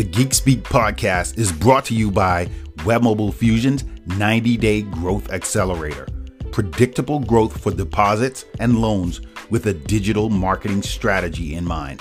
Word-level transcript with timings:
The 0.00 0.06
Geek 0.06 0.32
Speak 0.32 0.62
podcast 0.62 1.36
is 1.36 1.52
brought 1.52 1.84
to 1.84 1.94
you 1.94 2.10
by 2.10 2.46
Webmobile 2.86 3.34
Fusion's 3.34 3.84
90 4.06 4.56
Day 4.56 4.80
Growth 4.80 5.30
Accelerator. 5.30 6.08
Predictable 6.52 7.20
growth 7.20 7.60
for 7.60 7.70
deposits 7.70 8.46
and 8.60 8.78
loans 8.78 9.20
with 9.50 9.66
a 9.66 9.74
digital 9.74 10.30
marketing 10.30 10.80
strategy 10.80 11.54
in 11.54 11.66
mind. 11.66 12.00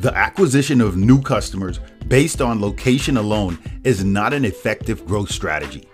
The 0.00 0.12
acquisition 0.16 0.80
of 0.80 0.96
new 0.96 1.22
customers 1.22 1.78
based 2.08 2.42
on 2.42 2.60
location 2.60 3.16
alone 3.16 3.56
is 3.84 4.04
not 4.04 4.32
an 4.32 4.44
effective 4.44 5.06
growth 5.06 5.30
strategy. 5.30 5.86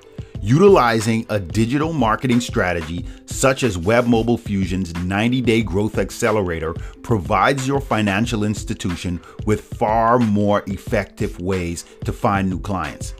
Utilizing 0.44 1.24
a 1.30 1.38
digital 1.38 1.92
marketing 1.92 2.40
strategy 2.40 3.06
such 3.26 3.62
as 3.62 3.78
Web 3.78 4.08
Mobile 4.08 4.36
Fusion's 4.36 4.92
90 4.96 5.40
day 5.40 5.62
growth 5.62 5.98
accelerator 5.98 6.74
provides 7.02 7.68
your 7.68 7.80
financial 7.80 8.42
institution 8.42 9.20
with 9.46 9.60
far 9.60 10.18
more 10.18 10.64
effective 10.66 11.40
ways 11.40 11.84
to 12.04 12.12
find 12.12 12.50
new 12.50 12.58
clients. 12.58 13.14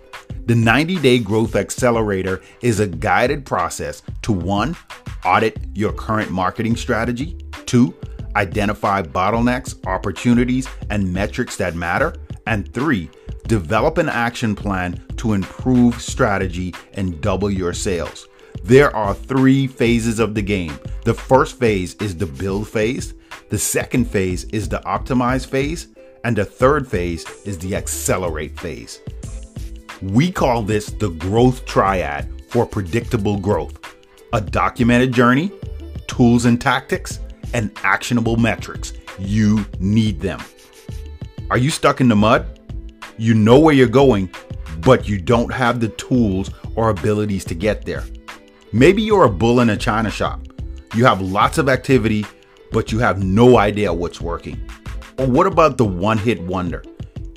The 0.47 0.57
90 0.57 0.97
day 0.97 1.21
growth 1.21 1.55
accelerator 1.55 2.43
is 2.61 2.81
a 2.81 2.89
guided 2.89 3.47
process 3.47 4.03
to 4.23 4.33
one, 4.33 4.77
audit 5.25 5.59
your 5.75 5.93
current 5.93 6.33
marketing 6.33 6.75
strategy, 6.75 7.39
two, 7.67 7.95
identify 8.35 9.01
bottlenecks, 9.01 9.77
opportunities, 9.87 10.67
and 10.91 11.13
metrics 11.13 11.57
that 11.59 11.77
matter, 11.77 12.15
and 12.49 12.75
three, 12.75 13.09
develop 13.47 13.99
an 13.99 14.09
action 14.09 14.55
plan 14.55 15.03
to 15.17 15.33
improve 15.33 16.01
strategy 16.01 16.75
and 16.95 17.21
double 17.21 17.51
your 17.51 17.73
sales. 17.73 18.27
There 18.65 18.95
are 18.95 19.15
three 19.15 19.67
phases 19.67 20.19
of 20.19 20.35
the 20.35 20.43
game. 20.43 20.79
The 21.05 21.15
first 21.15 21.59
phase 21.59 21.95
is 21.97 22.17
the 22.17 22.27
build 22.27 22.69
phase, 22.69 23.15
the 23.49 23.59
second 23.59 24.07
phase 24.07 24.45
is 24.45 24.69
the 24.69 24.81
optimize 24.87 25.47
phase, 25.47 25.89
and 26.25 26.37
the 26.37 26.45
third 26.45 26.89
phase 26.89 27.25
is 27.45 27.59
the 27.59 27.75
accelerate 27.75 28.59
phase. 28.59 29.01
We 30.01 30.33
call 30.33 30.63
this 30.63 30.87
the 30.87 31.11
growth 31.11 31.65
triad 31.67 32.29
for 32.49 32.67
predictable 32.67 33.39
growth 33.39 33.79
a 34.33 34.41
documented 34.41 35.13
journey, 35.13 35.53
tools 36.07 36.47
and 36.47 36.59
tactics, 36.59 37.21
and 37.53 37.71
actionable 37.85 38.37
metrics. 38.37 38.95
You 39.19 39.67
need 39.79 40.21
them. 40.21 40.41
Are 41.51 41.59
you 41.59 41.71
stuck 41.71 42.01
in 42.01 42.09
the 42.09 42.17
mud? 42.17 42.61
You 43.19 43.35
know 43.35 43.59
where 43.59 43.75
you're 43.75 43.89
going, 43.89 44.31
but 44.81 45.09
you 45.09 45.19
don't 45.21 45.53
have 45.53 45.81
the 45.81 45.89
tools 45.89 46.51
or 46.75 46.91
abilities 46.91 47.45
to 47.47 47.55
get 47.55 47.85
there. 47.85 48.05
Maybe 48.73 49.03
you're 49.03 49.25
a 49.25 49.31
bull 49.31 49.61
in 49.61 49.71
a 49.71 49.77
china 49.77 50.11
shop. 50.11 50.47
You 50.95 51.05
have 51.05 51.21
lots 51.21 51.59
of 51.59 51.69
activity, 51.69 52.25
but 52.71 52.91
you 52.91 52.99
have 52.99 53.23
no 53.23 53.59
idea 53.59 53.93
what's 53.93 54.21
working. 54.21 54.61
Or 55.19 55.27
what 55.27 55.47
about 55.47 55.77
the 55.77 55.85
one 55.85 56.19
hit 56.19 56.41
wonder? 56.43 56.83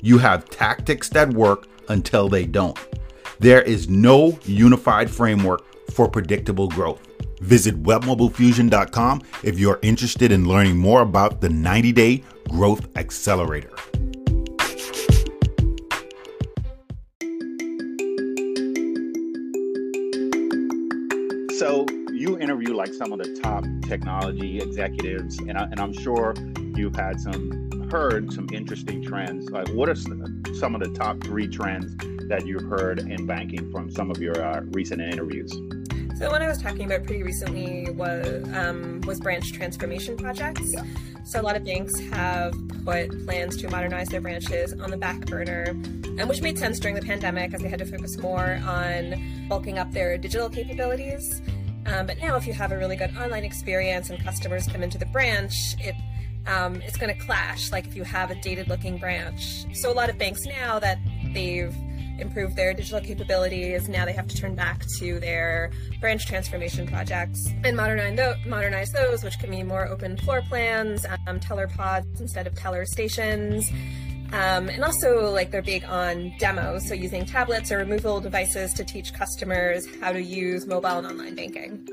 You 0.02 0.18
have 0.18 0.48
tactics 0.48 1.08
that 1.10 1.32
work 1.34 1.66
until 1.88 2.28
they 2.28 2.46
don't. 2.46 2.78
There 3.38 3.62
is 3.62 3.88
no 3.88 4.38
unified 4.44 5.10
framework 5.10 5.62
for 5.90 6.08
predictable 6.08 6.68
growth. 6.68 7.06
Visit 7.40 7.82
webmobilefusion.com 7.82 9.22
if 9.42 9.58
you're 9.58 9.78
interested 9.82 10.32
in 10.32 10.48
learning 10.48 10.78
more 10.78 11.02
about 11.02 11.40
the 11.40 11.50
90 11.50 11.92
day 11.92 12.24
growth 12.48 12.88
accelerator. 12.96 13.72
So 21.58 21.86
you 22.12 22.38
interview 22.38 22.74
like 22.74 22.92
some 22.92 23.12
of 23.12 23.18
the 23.18 23.40
top 23.42 23.64
technology 23.88 24.58
executives, 24.60 25.38
and, 25.38 25.56
I, 25.56 25.62
and 25.70 25.80
I'm 25.80 25.94
sure 25.94 26.34
you've 26.76 26.94
had 26.94 27.18
some 27.18 27.88
heard 27.90 28.30
some 28.30 28.46
interesting 28.52 29.02
trends. 29.02 29.48
Like, 29.48 29.68
what 29.68 29.88
are 29.88 29.94
some 29.94 30.74
of 30.74 30.82
the 30.82 30.92
top 30.94 31.22
three 31.22 31.48
trends 31.48 31.96
that 32.28 32.42
you've 32.44 32.64
heard 32.64 32.98
in 32.98 33.24
banking 33.24 33.72
from 33.72 33.90
some 33.90 34.10
of 34.10 34.18
your 34.18 34.38
uh, 34.38 34.60
recent 34.66 35.00
interviews? 35.00 35.50
So 36.18 36.30
one 36.30 36.42
I 36.42 36.48
was 36.48 36.60
talking 36.60 36.84
about 36.84 37.04
pretty 37.04 37.22
recently 37.22 37.90
was 37.90 38.44
um, 38.54 39.00
was 39.06 39.18
branch 39.18 39.52
transformation 39.54 40.18
projects. 40.18 40.74
Yeah. 40.74 40.84
So 41.24 41.40
a 41.40 41.42
lot 41.42 41.56
of 41.56 41.64
banks 41.64 41.98
have 42.10 42.52
put 42.84 43.24
plans 43.24 43.56
to 43.58 43.70
modernize 43.70 44.08
their 44.08 44.20
branches 44.20 44.74
on 44.74 44.90
the 44.90 44.96
back 44.98 45.20
burner, 45.26 45.74
and 46.18 46.28
which 46.28 46.42
made 46.42 46.58
sense 46.58 46.78
during 46.78 46.94
the 46.94 47.02
pandemic 47.02 47.54
as 47.54 47.60
they 47.60 47.68
had 47.68 47.78
to 47.78 47.86
focus 47.86 48.16
more 48.16 48.60
on 48.66 49.46
bulking 49.48 49.78
up 49.78 49.90
their 49.92 50.16
digital 50.18 50.48
capabilities. 50.48 51.42
Um, 51.86 52.06
but 52.06 52.18
now, 52.18 52.36
if 52.36 52.46
you 52.46 52.52
have 52.52 52.72
a 52.72 52.78
really 52.78 52.96
good 52.96 53.16
online 53.16 53.44
experience 53.44 54.10
and 54.10 54.22
customers 54.22 54.66
come 54.66 54.82
into 54.82 54.98
the 54.98 55.06
branch, 55.06 55.76
it 55.78 55.94
um, 56.46 56.80
it's 56.82 56.96
going 56.96 57.12
to 57.12 57.24
clash. 57.24 57.72
Like 57.72 57.86
if 57.86 57.96
you 57.96 58.04
have 58.04 58.30
a 58.30 58.34
dated 58.36 58.68
looking 58.68 58.98
branch. 58.98 59.64
So 59.74 59.90
a 59.90 59.94
lot 59.94 60.08
of 60.10 60.18
banks 60.18 60.46
now 60.46 60.78
that 60.78 60.98
they've 61.32 61.74
improve 62.18 62.56
their 62.56 62.72
digital 62.72 63.00
capabilities. 63.00 63.88
Now 63.88 64.04
they 64.04 64.12
have 64.12 64.26
to 64.28 64.36
turn 64.36 64.54
back 64.54 64.84
to 64.98 65.20
their 65.20 65.70
branch 66.00 66.26
transformation 66.26 66.86
projects 66.86 67.48
and 67.64 67.76
modernize, 67.76 68.16
those, 68.16 68.36
modernize 68.46 68.92
those, 68.92 69.22
which 69.22 69.38
can 69.38 69.50
mean 69.50 69.66
more 69.66 69.86
open 69.86 70.16
floor 70.16 70.42
plans, 70.48 71.04
um, 71.26 71.40
teller 71.40 71.68
pods 71.68 72.20
instead 72.20 72.46
of 72.46 72.54
teller 72.54 72.84
stations. 72.84 73.70
Um, 74.32 74.68
and 74.68 74.84
also, 74.84 75.30
like, 75.30 75.50
they're 75.50 75.62
big 75.62 75.84
on 75.84 76.32
demos, 76.38 76.88
so 76.88 76.94
using 76.94 77.24
tablets 77.24 77.70
or 77.70 77.78
removable 77.78 78.20
devices 78.20 78.72
to 78.74 78.84
teach 78.84 79.14
customers 79.14 79.86
how 80.00 80.12
to 80.12 80.22
use 80.22 80.66
mobile 80.66 80.98
and 80.98 81.06
online 81.06 81.34
banking. 81.34 81.86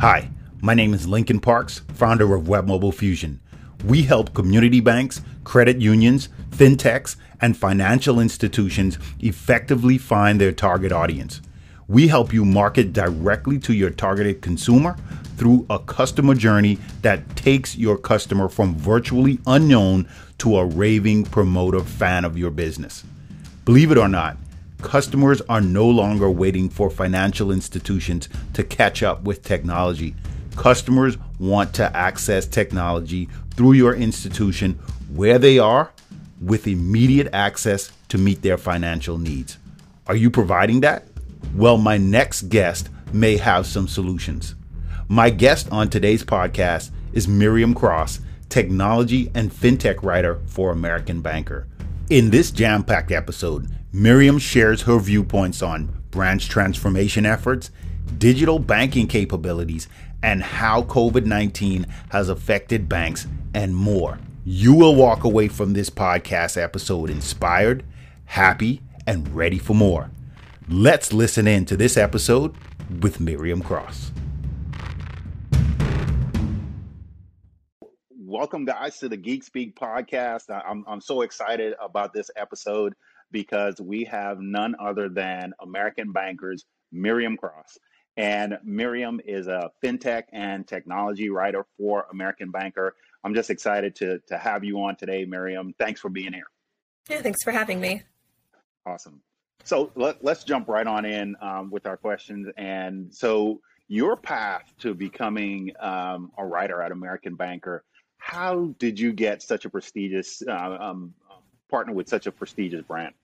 Hi, 0.00 0.30
my 0.60 0.74
name 0.74 0.94
is 0.94 1.06
Lincoln 1.06 1.40
Parks, 1.40 1.82
founder 1.94 2.34
of 2.34 2.48
Web 2.48 2.66
Mobile 2.66 2.92
Fusion. 2.92 3.40
We 3.84 4.02
help 4.02 4.34
community 4.34 4.80
banks, 4.80 5.20
credit 5.44 5.80
unions, 5.80 6.28
fintechs, 6.50 7.16
and 7.40 7.56
financial 7.56 8.20
institutions 8.20 8.98
effectively 9.20 9.98
find 9.98 10.40
their 10.40 10.52
target 10.52 10.92
audience. 10.92 11.40
We 11.88 12.08
help 12.08 12.32
you 12.32 12.44
market 12.44 12.92
directly 12.92 13.60
to 13.60 13.72
your 13.72 13.90
targeted 13.90 14.42
consumer 14.42 14.96
through 15.36 15.66
a 15.70 15.78
customer 15.78 16.34
journey 16.34 16.78
that 17.02 17.36
takes 17.36 17.76
your 17.76 17.96
customer 17.96 18.48
from 18.48 18.74
virtually 18.74 19.38
unknown 19.46 20.08
to 20.38 20.56
a 20.56 20.66
raving 20.66 21.26
promoter 21.26 21.80
fan 21.80 22.24
of 22.24 22.36
your 22.36 22.50
business. 22.50 23.04
Believe 23.64 23.92
it 23.92 23.98
or 23.98 24.08
not, 24.08 24.36
customers 24.82 25.40
are 25.42 25.60
no 25.60 25.88
longer 25.88 26.28
waiting 26.28 26.68
for 26.68 26.90
financial 26.90 27.52
institutions 27.52 28.28
to 28.54 28.64
catch 28.64 29.04
up 29.04 29.22
with 29.22 29.44
technology. 29.44 30.16
Customers 30.56 31.16
want 31.38 31.72
to 31.74 31.96
access 31.96 32.46
technology 32.46 33.28
through 33.54 33.72
your 33.72 33.94
institution 33.94 34.72
where 35.14 35.38
they 35.38 35.60
are 35.60 35.92
with 36.40 36.66
immediate 36.66 37.28
access 37.32 37.92
to 38.08 38.18
meet 38.18 38.42
their 38.42 38.58
financial 38.58 39.18
needs. 39.18 39.56
Are 40.08 40.16
you 40.16 40.30
providing 40.30 40.80
that? 40.80 41.04
Well, 41.54 41.78
my 41.78 41.96
next 41.96 42.48
guest 42.48 42.90
may 43.12 43.36
have 43.36 43.66
some 43.66 43.88
solutions. 43.88 44.54
My 45.08 45.30
guest 45.30 45.68
on 45.70 45.88
today's 45.88 46.24
podcast 46.24 46.90
is 47.12 47.28
Miriam 47.28 47.74
Cross, 47.74 48.20
technology 48.48 49.30
and 49.34 49.50
fintech 49.50 50.02
writer 50.02 50.40
for 50.46 50.70
American 50.70 51.22
Banker. 51.22 51.66
In 52.10 52.30
this 52.30 52.50
jam 52.50 52.84
packed 52.84 53.12
episode, 53.12 53.68
Miriam 53.92 54.38
shares 54.38 54.82
her 54.82 54.98
viewpoints 54.98 55.62
on 55.62 56.02
branch 56.10 56.48
transformation 56.48 57.24
efforts, 57.24 57.70
digital 58.18 58.58
banking 58.58 59.06
capabilities, 59.06 59.88
and 60.22 60.42
how 60.42 60.82
COVID 60.82 61.24
19 61.24 61.86
has 62.10 62.28
affected 62.28 62.88
banks 62.88 63.26
and 63.54 63.74
more. 63.74 64.18
You 64.44 64.74
will 64.74 64.94
walk 64.94 65.24
away 65.24 65.48
from 65.48 65.72
this 65.72 65.90
podcast 65.90 66.60
episode 66.60 67.10
inspired, 67.10 67.84
happy, 68.26 68.82
and 69.06 69.34
ready 69.34 69.58
for 69.58 69.74
more. 69.74 70.10
Let's 70.68 71.12
listen 71.12 71.46
in 71.46 71.64
to 71.66 71.76
this 71.76 71.96
episode 71.96 72.56
with 73.00 73.20
Miriam 73.20 73.62
Cross. 73.62 74.10
Welcome, 78.10 78.64
guys, 78.64 78.98
to 78.98 79.08
the 79.08 79.16
Geek 79.16 79.44
Speak 79.44 79.78
podcast. 79.78 80.50
I'm, 80.50 80.84
I'm 80.88 81.00
so 81.00 81.20
excited 81.20 81.74
about 81.80 82.12
this 82.12 82.32
episode 82.34 82.94
because 83.30 83.80
we 83.80 84.02
have 84.06 84.40
none 84.40 84.74
other 84.80 85.08
than 85.08 85.52
American 85.60 86.10
Bankers 86.10 86.64
Miriam 86.90 87.36
Cross. 87.36 87.78
And 88.16 88.58
Miriam 88.64 89.20
is 89.24 89.46
a 89.46 89.70
fintech 89.84 90.24
and 90.32 90.66
technology 90.66 91.30
writer 91.30 91.64
for 91.78 92.06
American 92.10 92.50
Banker. 92.50 92.96
I'm 93.22 93.34
just 93.34 93.50
excited 93.50 93.94
to, 93.96 94.18
to 94.26 94.36
have 94.36 94.64
you 94.64 94.80
on 94.82 94.96
today, 94.96 95.26
Miriam. 95.26 95.76
Thanks 95.78 96.00
for 96.00 96.08
being 96.08 96.32
here. 96.32 96.50
Yeah, 97.08 97.22
thanks 97.22 97.44
for 97.44 97.52
having 97.52 97.80
me. 97.80 98.02
Awesome. 98.84 99.22
So 99.66 99.90
let, 99.96 100.24
us 100.24 100.44
jump 100.44 100.68
right 100.68 100.86
on 100.86 101.04
in 101.04 101.34
um, 101.40 101.70
with 101.70 101.86
our 101.86 101.96
questions. 101.96 102.46
And 102.56 103.12
so, 103.12 103.60
your 103.88 104.16
path 104.16 104.72
to 104.80 104.94
becoming 104.94 105.72
um, 105.80 106.30
a 106.38 106.46
writer 106.46 106.82
at 106.82 106.92
American 106.92 107.34
Banker, 107.34 107.84
how 108.18 108.74
did 108.78 108.98
you 108.98 109.12
get 109.12 109.42
such 109.42 109.64
a 109.64 109.70
prestigious 109.70 110.40
uh, 110.46 110.76
um, 110.80 111.14
partner 111.68 111.92
with 111.92 112.08
such 112.08 112.26
a 112.26 112.32
prestigious 112.32 112.82
brand? 112.82 113.14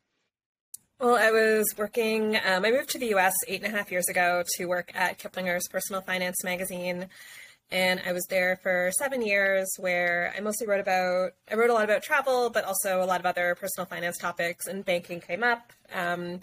Well, 1.00 1.16
I 1.16 1.30
was 1.30 1.74
working, 1.76 2.36
um, 2.36 2.64
I 2.64 2.70
moved 2.70 2.90
to 2.90 2.98
the 2.98 3.14
US 3.14 3.34
eight 3.48 3.62
and 3.62 3.72
a 3.72 3.76
half 3.76 3.90
years 3.90 4.08
ago 4.08 4.42
to 4.56 4.66
work 4.66 4.92
at 4.94 5.18
Kiplinger's 5.18 5.68
Personal 5.68 6.00
Finance 6.00 6.44
magazine. 6.44 7.08
And 7.72 8.02
I 8.06 8.12
was 8.12 8.26
there 8.26 8.60
for 8.62 8.90
seven 8.98 9.22
years 9.22 9.66
where 9.78 10.34
I 10.36 10.40
mostly 10.40 10.66
wrote 10.66 10.80
about, 10.80 11.32
I 11.50 11.54
wrote 11.54 11.70
a 11.70 11.72
lot 11.72 11.84
about 11.84 12.02
travel, 12.02 12.50
but 12.50 12.64
also 12.66 13.02
a 13.02 13.06
lot 13.06 13.18
of 13.18 13.24
other 13.24 13.56
personal 13.58 13.86
finance 13.86 14.18
topics 14.18 14.66
and 14.66 14.84
banking 14.84 15.20
came 15.20 15.42
up. 15.42 15.72
Um, 15.90 16.40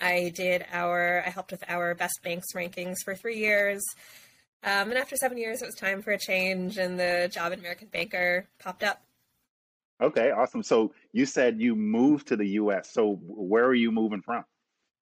I 0.00 0.32
did 0.36 0.64
our, 0.70 1.24
I 1.26 1.30
helped 1.30 1.50
with 1.50 1.64
our 1.68 1.96
best 1.96 2.20
banks 2.22 2.52
rankings 2.54 2.98
for 3.04 3.16
three 3.16 3.38
years. 3.38 3.82
Um, 4.62 4.90
and 4.90 4.98
after 4.98 5.16
seven 5.16 5.36
years, 5.36 5.62
it 5.62 5.66
was 5.66 5.74
time 5.74 6.00
for 6.00 6.12
a 6.12 6.18
change, 6.18 6.78
and 6.78 6.98
the 6.98 7.28
job 7.32 7.52
at 7.52 7.58
American 7.58 7.88
Banker 7.88 8.46
popped 8.60 8.84
up. 8.84 9.02
Okay, 10.00 10.30
awesome. 10.30 10.62
So 10.62 10.92
you 11.12 11.26
said 11.26 11.60
you 11.60 11.74
moved 11.74 12.28
to 12.28 12.36
the 12.36 12.46
U.S. 12.50 12.92
So 12.92 13.18
where 13.22 13.64
are 13.64 13.74
you 13.74 13.90
moving 13.90 14.22
from? 14.22 14.44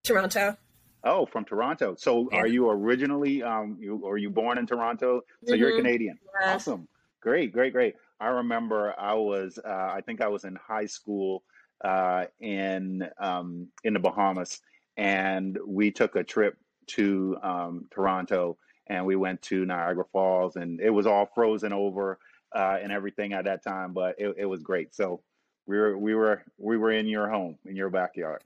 Toronto. 0.03 0.57
Oh, 1.07 1.25
from 1.25 1.45
Toronto. 1.45 1.95
So 1.97 2.29
yeah. 2.31 2.39
are 2.39 2.47
you 2.47 2.69
originally, 2.69 3.41
um, 3.41 3.77
you, 3.79 4.01
or 4.03 4.17
you 4.17 4.29
born 4.29 4.57
in 4.57 4.67
Toronto? 4.67 5.21
So 5.45 5.53
mm-hmm. 5.53 5.59
you're 5.59 5.73
a 5.73 5.77
Canadian. 5.77 6.19
Yeah. 6.41 6.55
Awesome. 6.55 6.87
Great, 7.21 7.51
great, 7.51 7.73
great. 7.73 7.95
I 8.19 8.27
remember 8.27 8.93
I 8.97 9.13
was, 9.13 9.59
uh, 9.63 9.91
I 9.93 10.01
think 10.05 10.21
I 10.21 10.27
was 10.27 10.43
in 10.43 10.55
high 10.55 10.85
school 10.85 11.43
uh, 11.83 12.25
in 12.39 13.07
um, 13.19 13.67
in 13.83 13.93
the 13.93 13.99
Bahamas, 13.99 14.61
and 14.97 15.57
we 15.65 15.91
took 15.91 16.15
a 16.15 16.23
trip 16.23 16.57
to 16.87 17.37
um, 17.43 17.85
Toronto, 17.91 18.57
and 18.87 19.05
we 19.05 19.15
went 19.15 19.41
to 19.43 19.65
Niagara 19.65 20.05
Falls, 20.11 20.55
and 20.55 20.79
it 20.79 20.89
was 20.89 21.05
all 21.05 21.29
frozen 21.35 21.73
over 21.73 22.19
uh, 22.55 22.77
and 22.81 22.91
everything 22.91 23.33
at 23.33 23.45
that 23.45 23.63
time, 23.63 23.93
but 23.93 24.15
it, 24.17 24.35
it 24.37 24.45
was 24.45 24.63
great. 24.63 24.95
So 24.95 25.21
we 25.65 25.77
were 25.77 25.97
we 25.97 26.15
were 26.15 26.43
we 26.57 26.77
were 26.77 26.91
in 26.91 27.07
your 27.07 27.29
home, 27.29 27.57
in 27.65 27.75
your 27.75 27.89
backyard. 27.89 28.41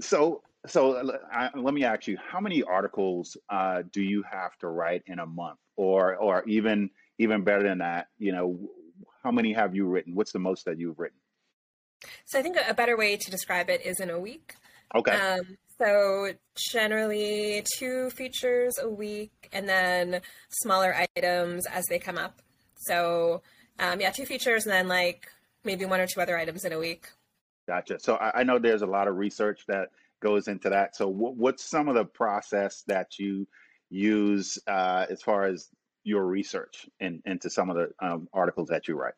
so 0.00 0.42
so 0.66 1.18
I, 1.32 1.50
let 1.54 1.74
me 1.74 1.84
ask 1.84 2.06
you, 2.06 2.16
how 2.16 2.40
many 2.40 2.62
articles 2.62 3.36
uh, 3.48 3.82
do 3.92 4.02
you 4.02 4.22
have 4.30 4.56
to 4.58 4.68
write 4.68 5.02
in 5.06 5.18
a 5.18 5.26
month, 5.26 5.58
or 5.76 6.16
or 6.16 6.44
even 6.46 6.90
even 7.18 7.44
better 7.44 7.62
than 7.62 7.78
that? 7.78 8.08
You 8.18 8.32
know, 8.32 8.58
how 9.22 9.30
many 9.30 9.52
have 9.52 9.74
you 9.74 9.86
written? 9.86 10.14
What's 10.14 10.32
the 10.32 10.38
most 10.38 10.64
that 10.64 10.78
you've 10.78 10.98
written? 10.98 11.18
So 12.24 12.38
I 12.38 12.42
think 12.42 12.56
a 12.68 12.74
better 12.74 12.96
way 12.96 13.16
to 13.16 13.30
describe 13.30 13.70
it 13.70 13.84
is 13.84 14.00
in 14.00 14.10
a 14.10 14.20
week. 14.20 14.54
Okay. 14.94 15.12
Um, 15.12 15.56
so 15.78 16.32
generally 16.72 17.64
two 17.78 18.10
features 18.10 18.78
a 18.80 18.88
week, 18.88 19.48
and 19.52 19.68
then 19.68 20.20
smaller 20.48 20.94
items 21.16 21.66
as 21.66 21.84
they 21.86 21.98
come 21.98 22.18
up. 22.18 22.40
So 22.76 23.42
um, 23.78 24.00
yeah, 24.00 24.10
two 24.10 24.26
features, 24.26 24.64
and 24.64 24.72
then 24.72 24.88
like 24.88 25.28
maybe 25.64 25.84
one 25.84 26.00
or 26.00 26.06
two 26.06 26.20
other 26.20 26.38
items 26.38 26.64
in 26.64 26.72
a 26.72 26.78
week. 26.78 27.08
Gotcha. 27.66 27.98
So 27.98 28.14
I, 28.14 28.40
I 28.40 28.42
know 28.44 28.58
there's 28.58 28.82
a 28.82 28.86
lot 28.86 29.08
of 29.08 29.16
research 29.16 29.64
that 29.66 29.90
goes 30.20 30.48
into 30.48 30.70
that. 30.70 30.96
So 30.96 31.08
what, 31.08 31.36
what's 31.36 31.64
some 31.64 31.88
of 31.88 31.94
the 31.94 32.04
process 32.04 32.82
that 32.86 33.18
you 33.18 33.46
use 33.90 34.58
uh, 34.66 35.06
as 35.10 35.22
far 35.22 35.44
as 35.44 35.68
your 36.04 36.26
research 36.26 36.88
in, 37.00 37.22
into 37.26 37.50
some 37.50 37.70
of 37.70 37.76
the 37.76 37.90
um, 38.00 38.28
articles 38.32 38.68
that 38.68 38.88
you 38.88 38.96
write? 38.96 39.14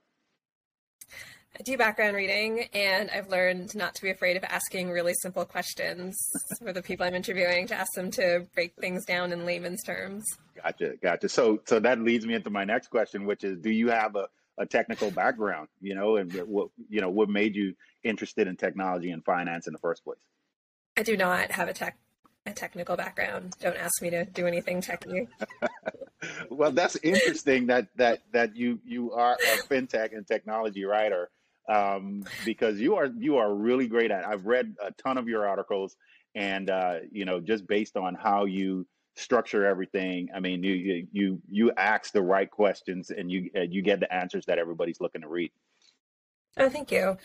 I 1.58 1.62
do 1.62 1.76
background 1.76 2.14
reading, 2.14 2.68
and 2.72 3.10
I've 3.10 3.30
learned 3.30 3.74
not 3.74 3.94
to 3.96 4.02
be 4.02 4.10
afraid 4.10 4.36
of 4.36 4.44
asking 4.44 4.90
really 4.90 5.14
simple 5.14 5.44
questions 5.44 6.16
for 6.62 6.72
the 6.72 6.82
people 6.82 7.04
I'm 7.04 7.14
interviewing 7.14 7.66
to 7.68 7.74
ask 7.74 7.92
them 7.94 8.10
to 8.12 8.46
break 8.54 8.74
things 8.80 9.04
down 9.04 9.32
in 9.32 9.44
layman's 9.44 9.82
terms. 9.82 10.24
Gotcha, 10.62 10.94
gotcha. 11.02 11.28
So, 11.28 11.60
so 11.64 11.80
that 11.80 12.00
leads 12.00 12.26
me 12.26 12.34
into 12.34 12.50
my 12.50 12.64
next 12.64 12.88
question, 12.88 13.24
which 13.26 13.44
is, 13.44 13.58
do 13.58 13.70
you 13.70 13.88
have 13.88 14.14
a, 14.14 14.28
a 14.58 14.66
technical 14.66 15.10
background? 15.10 15.68
You 15.80 15.94
know, 15.94 16.16
and 16.16 16.32
what 16.46 16.68
you 16.88 17.00
know, 17.00 17.10
what 17.10 17.28
made 17.28 17.56
you 17.56 17.74
interested 18.04 18.46
in 18.46 18.56
technology 18.56 19.10
and 19.10 19.24
finance 19.24 19.66
in 19.66 19.72
the 19.72 19.80
first 19.80 20.04
place? 20.04 20.18
I 20.98 21.02
do 21.04 21.16
not 21.16 21.52
have 21.52 21.68
a 21.68 21.72
tech 21.72 21.96
a 22.44 22.52
technical 22.52 22.96
background. 22.96 23.54
Don't 23.60 23.76
ask 23.76 24.02
me 24.02 24.10
to 24.10 24.24
do 24.24 24.48
anything 24.48 24.80
technical. 24.80 25.28
well, 26.50 26.72
that's 26.72 26.96
interesting 27.04 27.68
that 27.68 27.86
that 27.94 28.22
that 28.32 28.56
you 28.56 28.80
you 28.84 29.12
are 29.12 29.34
a 29.34 29.62
fintech 29.68 30.12
and 30.16 30.26
technology 30.26 30.84
writer 30.84 31.30
um, 31.68 32.24
because 32.44 32.80
you 32.80 32.96
are 32.96 33.06
you 33.16 33.36
are 33.36 33.54
really 33.54 33.86
great 33.86 34.10
at. 34.10 34.24
It. 34.24 34.26
I've 34.26 34.46
read 34.46 34.74
a 34.84 34.90
ton 34.90 35.18
of 35.18 35.28
your 35.28 35.46
articles, 35.46 35.94
and 36.34 36.68
uh, 36.68 36.96
you 37.12 37.24
know, 37.24 37.38
just 37.38 37.68
based 37.68 37.96
on 37.96 38.16
how 38.16 38.46
you 38.46 38.84
structure 39.14 39.64
everything. 39.64 40.30
I 40.34 40.40
mean, 40.40 40.64
you 40.64 41.06
you 41.12 41.40
you 41.48 41.70
ask 41.76 42.10
the 42.10 42.22
right 42.22 42.50
questions, 42.50 43.10
and 43.10 43.30
you 43.30 43.50
you 43.54 43.82
get 43.82 44.00
the 44.00 44.12
answers 44.12 44.46
that 44.46 44.58
everybody's 44.58 45.00
looking 45.00 45.20
to 45.20 45.28
read. 45.28 45.52
Oh, 46.56 46.68
thank 46.68 46.90
you. 46.90 47.16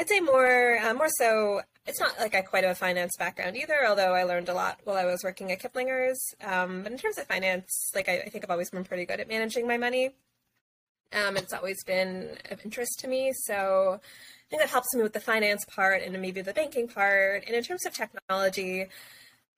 I'd 0.00 0.08
say 0.08 0.20
more 0.20 0.78
uh, 0.78 0.94
more 0.94 1.10
so. 1.10 1.60
It's 1.86 2.00
not 2.00 2.18
like 2.18 2.34
I 2.34 2.40
quite 2.40 2.64
have 2.64 2.72
a 2.72 2.74
finance 2.74 3.12
background 3.18 3.54
either, 3.58 3.86
although 3.86 4.14
I 4.14 4.22
learned 4.22 4.48
a 4.48 4.54
lot 4.54 4.80
while 4.84 4.96
I 4.96 5.04
was 5.04 5.22
working 5.22 5.52
at 5.52 5.60
Kiplinger's. 5.60 6.18
Um, 6.42 6.82
but 6.82 6.90
in 6.90 6.96
terms 6.96 7.18
of 7.18 7.26
finance, 7.26 7.90
like 7.94 8.08
I, 8.08 8.20
I 8.20 8.28
think 8.30 8.42
I've 8.42 8.50
always 8.50 8.70
been 8.70 8.84
pretty 8.84 9.04
good 9.04 9.20
at 9.20 9.28
managing 9.28 9.68
my 9.68 9.76
money. 9.76 10.14
Um, 11.12 11.36
it's 11.36 11.52
always 11.52 11.84
been 11.84 12.38
of 12.50 12.64
interest 12.64 12.98
to 13.00 13.08
me. 13.08 13.32
So 13.44 14.00
I 14.00 14.46
think 14.48 14.62
that 14.62 14.70
helps 14.70 14.94
me 14.94 15.02
with 15.02 15.12
the 15.12 15.20
finance 15.20 15.66
part 15.66 16.02
and 16.02 16.18
maybe 16.18 16.40
the 16.40 16.54
banking 16.54 16.88
part. 16.88 17.44
And 17.46 17.54
in 17.54 17.62
terms 17.62 17.84
of 17.84 17.92
technology, 17.92 18.86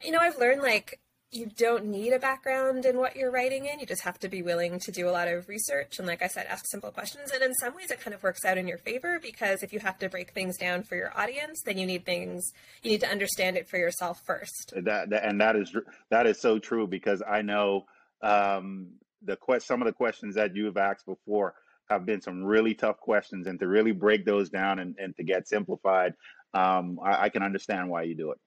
you 0.03 0.11
know, 0.11 0.19
I've 0.19 0.39
learned 0.39 0.63
like 0.63 0.99
you 1.33 1.47
don't 1.47 1.87
need 1.87 2.13
a 2.13 2.19
background 2.19 2.85
in 2.85 2.99
what 2.99 3.17
you're 3.17 3.31
writing 3.31 3.65
in. 3.65 3.81
You 3.81 3.87
just 3.87 4.03
have 4.03 4.19
to 4.21 4.29
be 4.29 4.43
willing 4.43 4.79
to 4.81 4.93
do 4.93 5.09
a 5.09 5.11
lot 5.11 5.29
of 5.29 5.49
research 5.49 5.99
and, 5.99 6.07
like 6.07 6.23
I 6.23 6.27
said, 6.27 6.47
ask 6.47 6.67
simple 6.67 6.91
questions. 6.91 7.31
And 7.33 7.43
in 7.43 7.55
some 7.55 7.75
ways, 7.75 7.91
it 7.91 8.01
kind 8.01 8.15
of 8.15 8.23
works 8.23 8.45
out 8.45 8.59
in 8.59 8.69
your 8.69 8.77
favor 8.77 9.19
because 9.19 9.63
if 9.63 9.73
you 9.73 9.81
have 9.81 9.99
to 10.01 10.11
break 10.11 10.33
things 10.33 10.59
down 10.59 10.83
for 10.83 10.95
your 10.95 11.19
audience, 11.19 11.63
then 11.65 11.79
you 11.79 11.87
need 11.87 12.05
things 12.05 12.53
you 12.83 12.91
need 12.91 13.01
to 13.01 13.09
understand 13.09 13.57
it 13.57 13.69
for 13.69 13.79
yourself 13.79 14.21
first. 14.27 14.75
That, 14.77 15.09
that 15.11 15.25
and 15.25 15.41
that 15.41 15.57
is 15.57 15.75
that 16.11 16.27
is 16.27 16.39
so 16.39 16.59
true 16.59 16.87
because 16.87 17.23
I 17.27 17.41
know 17.41 17.87
um, 18.23 18.89
the 19.23 19.37
quest 19.37 19.67
some 19.67 19.81
of 19.81 19.87
the 19.87 19.93
questions 19.93 20.35
that 20.35 20.55
you 20.55 20.67
have 20.67 20.77
asked 20.77 21.07
before 21.07 21.55
have 21.89 22.05
been 22.05 22.21
some 22.21 22.45
really 22.45 22.75
tough 22.75 22.99
questions, 23.01 23.47
and 23.47 23.59
to 23.59 23.67
really 23.67 23.93
break 23.93 24.25
those 24.25 24.51
down 24.51 24.79
and, 24.79 24.97
and 24.99 25.17
to 25.17 25.25
get 25.25 25.49
simplified, 25.49 26.15
um, 26.55 26.99
I, 27.03 27.25
I 27.25 27.29
can 27.29 27.43
understand 27.43 27.89
why 27.89 28.03
you 28.03 28.15
do 28.15 28.33
it. 28.33 28.39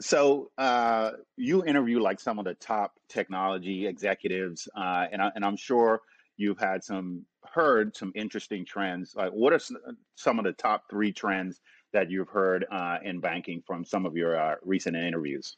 So 0.00 0.50
uh, 0.58 1.12
you 1.36 1.64
interview 1.64 2.00
like 2.00 2.20
some 2.20 2.38
of 2.38 2.44
the 2.44 2.54
top 2.54 2.92
technology 3.08 3.86
executives, 3.86 4.68
uh, 4.76 5.06
and, 5.10 5.20
I, 5.20 5.30
and 5.34 5.44
I'm 5.44 5.56
sure 5.56 6.02
you've 6.36 6.58
had 6.58 6.84
some 6.84 7.24
heard 7.52 7.96
some 7.96 8.12
interesting 8.14 8.64
trends. 8.64 9.14
Like, 9.16 9.30
what 9.30 9.52
are 9.52 9.60
some 10.14 10.38
of 10.38 10.44
the 10.44 10.52
top 10.52 10.84
three 10.88 11.12
trends 11.12 11.60
that 11.92 12.10
you've 12.10 12.28
heard 12.28 12.66
uh, 12.70 12.98
in 13.02 13.20
banking 13.20 13.62
from 13.66 13.84
some 13.84 14.06
of 14.06 14.16
your 14.16 14.38
uh, 14.38 14.54
recent 14.62 14.96
interviews? 14.96 15.56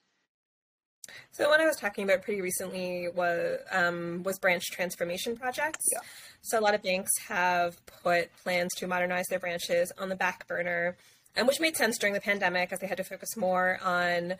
So 1.32 1.48
what 1.48 1.60
I 1.60 1.66
was 1.66 1.76
talking 1.76 2.04
about 2.04 2.22
pretty 2.22 2.40
recently 2.40 3.08
was 3.14 3.58
um, 3.72 4.22
was 4.22 4.38
branch 4.38 4.64
transformation 4.70 5.36
projects. 5.36 5.84
Yeah. 5.92 5.98
So 6.42 6.58
a 6.58 6.62
lot 6.62 6.74
of 6.74 6.82
banks 6.82 7.10
have 7.28 7.84
put 7.86 8.30
plans 8.42 8.70
to 8.76 8.86
modernize 8.86 9.26
their 9.28 9.40
branches 9.40 9.92
on 9.98 10.08
the 10.08 10.16
back 10.16 10.46
burner, 10.46 10.96
and 11.36 11.46
which 11.46 11.60
made 11.60 11.76
sense 11.76 11.98
during 11.98 12.14
the 12.14 12.20
pandemic 12.20 12.72
as 12.72 12.78
they 12.80 12.86
had 12.86 12.96
to 12.96 13.04
focus 13.04 13.36
more 13.36 13.78
on 13.82 14.34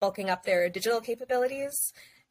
bulking 0.00 0.30
up 0.30 0.44
their 0.44 0.68
digital 0.68 1.00
capabilities. 1.00 1.74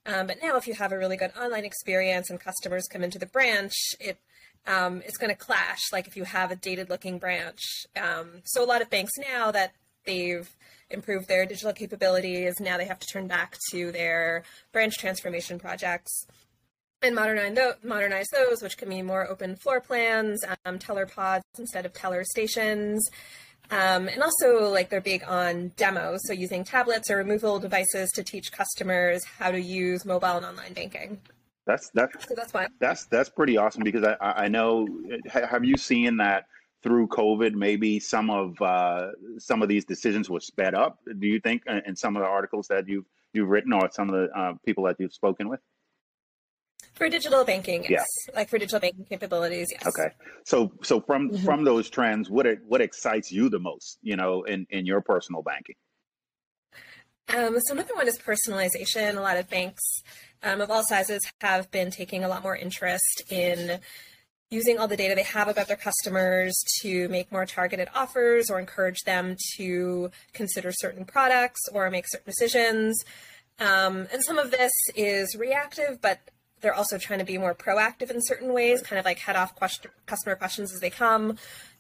Um, 0.06 0.27
but 0.27 0.38
now, 0.42 0.56
if 0.56 0.68
you 0.68 0.74
have 0.74 0.92
a 0.92 0.98
really 0.98 1.18
good 1.18 1.32
online 1.39 1.66
experience 1.66 2.30
and 2.30 2.39
customers 2.39 2.88
come 2.88 3.04
into 3.04 3.20
the 3.20 3.25
branch, 3.25 3.74
it 4.00 4.18
um, 4.66 5.01
it's 5.06 5.18
going 5.18 5.30
to 5.30 5.36
clash. 5.36 5.92
Like 5.92 6.08
if 6.08 6.16
you 6.16 6.25
have 6.25 6.51
a 6.51 6.56
dated 6.56 6.89
looking 6.89 7.20
branch. 7.20 7.62
Um, 7.96 8.42
so 8.44 8.63
a 8.63 8.66
lot 8.66 8.82
of 8.82 8.89
banks 8.89 9.13
now 9.18 9.51
that 9.51 9.74
they've 10.06 10.50
improved 10.89 11.27
their 11.27 11.46
digital 11.46 11.74
capabilities. 11.74 12.60
Now 12.60 12.77
they 12.77 12.86
have 12.86 13.00
to 13.00 13.08
turn 13.08 13.27
back 13.27 13.58
to 13.72 13.92
their 13.92 14.44
branch 14.72 14.98
transformation 14.98 15.60
projects 15.60 16.25
and 17.01 17.16
modernize, 17.16 17.58
modernize 17.84 18.27
those, 18.34 18.62
which 18.62 18.77
can 18.77 18.89
mean 18.89 19.06
more 19.06 19.27
open 19.27 19.56
floor 19.56 19.82
plans, 19.82 20.39
um, 20.66 20.80
teller 20.80 21.06
pods 21.06 21.44
instead 21.58 21.86
of 21.86 21.94
teller 21.94 22.24
stations. 22.24 23.08
Um, 23.70 24.08
and 24.08 24.24
also, 24.24 24.70
like 24.70 24.89
they're 24.89 25.01
big 25.01 25.24
on 25.27 25.74
demos, 25.75 26.22
so 26.24 26.34
using 26.34 26.63
tablets 26.63 27.12
or 27.12 27.18
removable 27.18 27.60
devices 27.60 28.10
to 28.12 28.24
teach 28.24 28.51
customers 28.51 29.25
how 29.25 29.51
to 29.51 29.60
use 29.60 30.06
mobile 30.06 30.38
and 30.38 30.46
online 30.46 30.74
banking. 30.74 31.20
That's 31.66 31.89
that's 31.94 32.25
so 32.25 32.34
that's. 32.34 32.54
That's 32.80 33.06
that's 33.08 33.30
pretty 33.30 33.58
awesome 33.58 33.84
because 33.84 34.06
I 34.06 34.16
I 34.22 34.48
know. 34.48 34.88
Have 35.30 35.66
you 35.66 35.75
seen 35.75 36.16
that 36.18 36.46
through 36.84 37.08
COVID, 37.08 37.54
maybe 37.54 38.00
some 38.00 38.30
of 38.30 38.62
uh, 38.62 39.10
some 39.38 39.62
of 39.62 39.68
these 39.68 39.84
decisions 39.84 40.30
were 40.30 40.39
sped 40.39 40.74
up. 40.74 41.00
Do 41.20 41.27
you 41.27 41.39
think 41.39 41.63
in 41.86 41.96
some 41.96 42.16
of 42.16 42.24
the 42.24 42.30
articles 42.30 42.68
that 42.68 42.88
you've 42.88 43.06
you've 43.34 43.50
written, 43.50 43.74
or 43.74 43.89
some 43.92 44.10
of 44.10 44.16
the 44.16 44.39
uh, 44.39 44.54
people 44.66 44.86
that 44.86 44.96
you've 45.00 45.13
spoken 45.13 45.50
with? 45.50 45.60
For 46.98 47.10
digital 47.10 47.46
banking, 47.46 47.86
yes. 47.88 48.06
Yeah. 48.27 48.36
Like 48.36 48.50
for 48.50 48.58
digital 48.58 48.80
banking 48.80 49.06
capabilities, 49.06 49.68
yes. 49.72 49.86
Okay. 49.86 50.10
So 50.46 50.72
so 50.84 51.00
from 51.00 51.30
mm-hmm. 51.30 51.46
from 51.46 51.63
those 51.63 51.89
trends, 51.89 52.30
what 52.30 52.48
what 52.68 52.82
excites 52.82 53.32
you 53.32 53.50
the 53.50 53.60
most, 53.60 54.00
you 54.01 54.16
know, 54.16 54.44
in 54.44 54.66
in 54.70 54.86
your 54.86 55.01
personal 55.01 55.44
banking? 55.44 55.75
Um, 57.30 57.60
so 57.60 57.74
another 57.74 57.94
one 57.94 58.08
is 58.08 58.18
personalization. 58.18 59.18
A 59.18 59.22
lot 59.22 59.38
of 59.38 59.50
banks 59.50 59.84
um, 60.44 60.62
of 60.62 60.72
all 60.72 60.84
sizes 60.84 61.22
have 61.42 61.70
been 61.72 61.92
taking 61.92 62.24
a 62.24 62.27
lot 62.27 62.42
more 62.42 62.56
interest 62.56 63.22
in 63.30 63.80
using 64.50 64.80
all 64.80 64.88
the 64.88 64.96
data 64.96 65.13
they 65.13 65.24
have 65.24 65.50
about 65.50 65.68
their 65.68 65.77
customers 65.77 66.56
to 66.82 67.10
make 67.10 67.32
more 67.32 67.46
targeted 67.46 67.89
offers 67.94 68.50
or 68.50 68.60
encourage 68.60 69.00
them 69.06 69.36
to 69.58 70.10
consider 70.34 70.72
certain 70.72 71.04
products 71.04 71.60
or 71.74 71.92
make 71.92 72.06
certain 72.08 72.25
decisions. 72.25 72.98
Um, 73.60 74.08
and 74.13 74.24
some 74.24 74.38
of 74.38 74.51
this 74.51 74.72
is 74.96 75.36
reactive, 75.38 76.00
but 76.01 76.20
they're 76.62 76.74
also 76.74 76.98
trying 76.98 77.20
to 77.20 77.26
be 77.26 77.38
more 77.38 77.54
proactive 77.54 78.10
in 78.10 78.22
certain 78.22 78.54
ways, 78.54 78.82
kind 78.82 79.00
of 79.00 79.06
like 79.06 79.20
head 79.20 79.36
off 79.36 79.56
question, 79.56 79.92
customer 80.06 80.36
questions 80.36 80.74
as 80.74 80.80
they 80.80 80.90
come, 80.90 81.38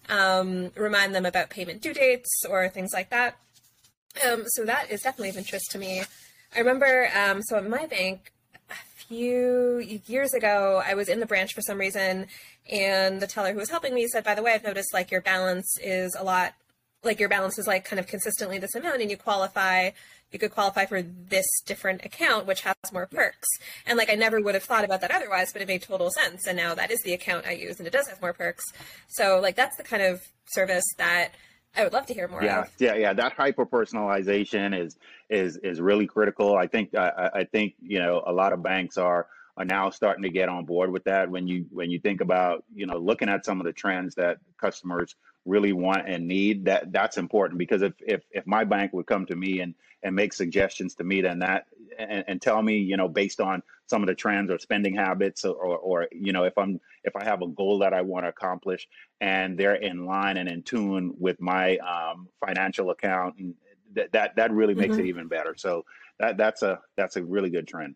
um, 0.09 0.71
remind 0.75 1.15
them 1.15 1.25
about 1.25 1.49
payment 1.49 1.81
due 1.81 1.93
dates 1.93 2.45
or 2.49 2.69
things 2.69 2.91
like 2.93 3.09
that. 3.09 3.37
Um, 4.25 4.43
so 4.47 4.65
that 4.65 4.91
is 4.91 5.01
definitely 5.01 5.29
of 5.29 5.37
interest 5.37 5.71
to 5.71 5.77
me. 5.77 6.03
I 6.55 6.59
remember, 6.59 7.09
um, 7.15 7.41
so 7.41 7.57
at 7.57 7.69
my 7.69 7.85
bank, 7.85 8.31
a 8.69 8.73
few 9.07 9.79
years 10.07 10.33
ago, 10.33 10.81
I 10.85 10.93
was 10.93 11.09
in 11.09 11.19
the 11.19 11.25
branch 11.25 11.53
for 11.53 11.61
some 11.61 11.77
reason, 11.77 12.27
and 12.71 13.19
the 13.19 13.27
teller 13.27 13.53
who 13.53 13.59
was 13.59 13.69
helping 13.69 13.93
me 13.93 14.07
said, 14.07 14.23
"By 14.23 14.35
the 14.35 14.43
way, 14.43 14.53
I've 14.53 14.63
noticed 14.63 14.93
like 14.93 15.11
your 15.11 15.21
balance 15.21 15.77
is 15.81 16.15
a 16.17 16.23
lot, 16.23 16.53
like 17.07 17.19
your 17.19 17.29
balance 17.29 17.57
is 17.57 17.67
like 17.67 17.85
kind 17.85 17.99
of 17.99 18.07
consistently 18.07 18.59
this 18.59 18.75
amount, 18.75 19.01
and 19.01 19.09
you 19.09 19.17
qualify." 19.17 19.91
You 20.29 20.39
could 20.39 20.51
qualify 20.51 20.85
for 20.85 21.01
this 21.01 21.45
different 21.65 22.03
account, 22.03 22.47
which 22.47 22.59
has 22.59 22.75
more 22.91 23.05
perks. 23.05 23.47
And 23.85 23.97
like 23.97 24.09
I 24.09 24.15
never 24.15 24.41
would 24.41 24.55
have 24.55 24.63
thought 24.63 24.83
about 24.83 24.99
that 24.99 25.11
otherwise, 25.11 25.53
but 25.53 25.61
it 25.61 25.69
made 25.69 25.83
total 25.83 26.09
sense. 26.09 26.45
And 26.45 26.57
now 26.57 26.75
that 26.75 26.91
is 26.91 26.99
the 27.03 27.13
account 27.13 27.47
I 27.47 27.51
use, 27.51 27.77
and 27.77 27.87
it 27.87 27.93
does 27.93 28.09
have 28.09 28.21
more 28.21 28.33
perks. 28.33 28.65
So 29.07 29.39
like 29.41 29.55
that's 29.55 29.77
the 29.77 29.83
kind 29.83 30.03
of 30.03 30.21
service 30.47 30.83
that 30.97 31.31
I 31.77 31.83
would 31.83 31.93
love 31.93 32.07
to 32.07 32.13
hear 32.13 32.27
more. 32.27 32.43
Yeah, 32.43 32.61
of. 32.61 32.71
yeah, 32.79 32.95
yeah. 32.95 33.13
That 33.13 33.33
hyper 33.33 33.65
personalization 33.65 34.77
is 34.77 34.97
is 35.29 35.57
is 35.57 35.79
really 35.79 36.07
critical. 36.07 36.55
I 36.55 36.67
think 36.67 36.95
I, 36.95 37.29
I 37.33 37.43
think 37.43 37.75
you 37.79 37.99
know 37.99 38.23
a 38.25 38.33
lot 38.33 38.51
of 38.51 38.63
banks 38.63 38.97
are 38.97 39.27
are 39.55 39.65
now 39.65 39.89
starting 39.89 40.23
to 40.23 40.29
get 40.29 40.49
on 40.49 40.65
board 40.65 40.91
with 40.91 41.03
that. 41.05 41.29
When 41.29 41.47
you 41.47 41.67
when 41.71 41.91
you 41.91 41.99
think 41.99 42.21
about 42.21 42.65
you 42.73 42.85
know 42.87 42.97
looking 42.97 43.29
at 43.29 43.45
some 43.45 43.61
of 43.61 43.65
the 43.65 43.73
trends 43.73 44.15
that 44.15 44.39
customers 44.59 45.15
really 45.47 45.73
want 45.73 46.07
and 46.07 46.27
need, 46.27 46.65
that 46.65 46.91
that's 46.91 47.17
important. 47.17 47.57
Because 47.57 47.81
if 47.81 47.93
if 47.99 48.23
if 48.31 48.45
my 48.45 48.63
bank 48.63 48.93
would 48.93 49.07
come 49.07 49.25
to 49.27 49.35
me 49.35 49.61
and 49.61 49.73
and 50.03 50.15
make 50.15 50.33
suggestions 50.33 50.95
to 50.95 51.03
me, 51.03 51.21
then 51.21 51.39
that 51.39 51.65
and, 51.97 52.23
and 52.27 52.41
tell 52.41 52.61
me 52.61 52.77
you 52.77 52.97
know 52.97 53.07
based 53.07 53.39
on 53.39 53.63
some 53.87 54.03
of 54.03 54.07
the 54.07 54.15
trends 54.15 54.51
or 54.51 54.59
spending 54.59 54.93
habits 54.93 55.45
or, 55.45 55.55
or, 55.55 55.77
or 55.77 56.07
you 56.11 56.33
know 56.33 56.43
if 56.43 56.55
i'm 56.57 56.79
if 57.05 57.15
i 57.15 57.23
have 57.23 57.41
a 57.41 57.47
goal 57.47 57.79
that 57.79 57.93
i 57.93 58.01
want 58.01 58.25
to 58.25 58.29
accomplish 58.29 58.87
and 59.21 59.57
they're 59.57 59.75
in 59.75 60.05
line 60.05 60.37
and 60.37 60.49
in 60.49 60.61
tune 60.61 61.15
with 61.17 61.39
my 61.41 61.77
um, 61.77 62.27
financial 62.45 62.91
account 62.91 63.35
and 63.39 63.55
that 63.97 64.11
that, 64.11 64.35
that 64.35 64.51
really 64.51 64.75
makes 64.75 64.93
mm-hmm. 64.93 65.01
it 65.01 65.07
even 65.07 65.27
better. 65.27 65.55
So 65.57 65.85
that 66.19 66.37
that's 66.37 66.61
a 66.63 66.79
that's 66.95 67.15
a 67.15 67.23
really 67.23 67.49
good 67.49 67.67
trend. 67.67 67.95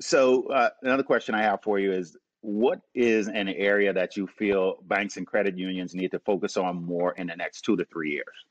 So 0.00 0.48
uh, 0.48 0.70
another 0.82 1.02
question 1.02 1.34
i 1.34 1.42
have 1.42 1.62
for 1.62 1.78
you 1.78 1.92
is 1.92 2.16
what 2.46 2.80
is 2.94 3.26
an 3.26 3.48
area 3.48 3.92
that 3.92 4.16
you 4.16 4.28
feel 4.28 4.76
banks 4.86 5.16
and 5.16 5.26
credit 5.26 5.58
unions 5.58 5.96
need 5.96 6.12
to 6.12 6.20
focus 6.20 6.56
on 6.56 6.80
more 6.80 7.12
in 7.14 7.26
the 7.26 7.34
next 7.34 7.62
two 7.62 7.76
to 7.76 7.84
three 7.86 8.12
years? 8.12 8.46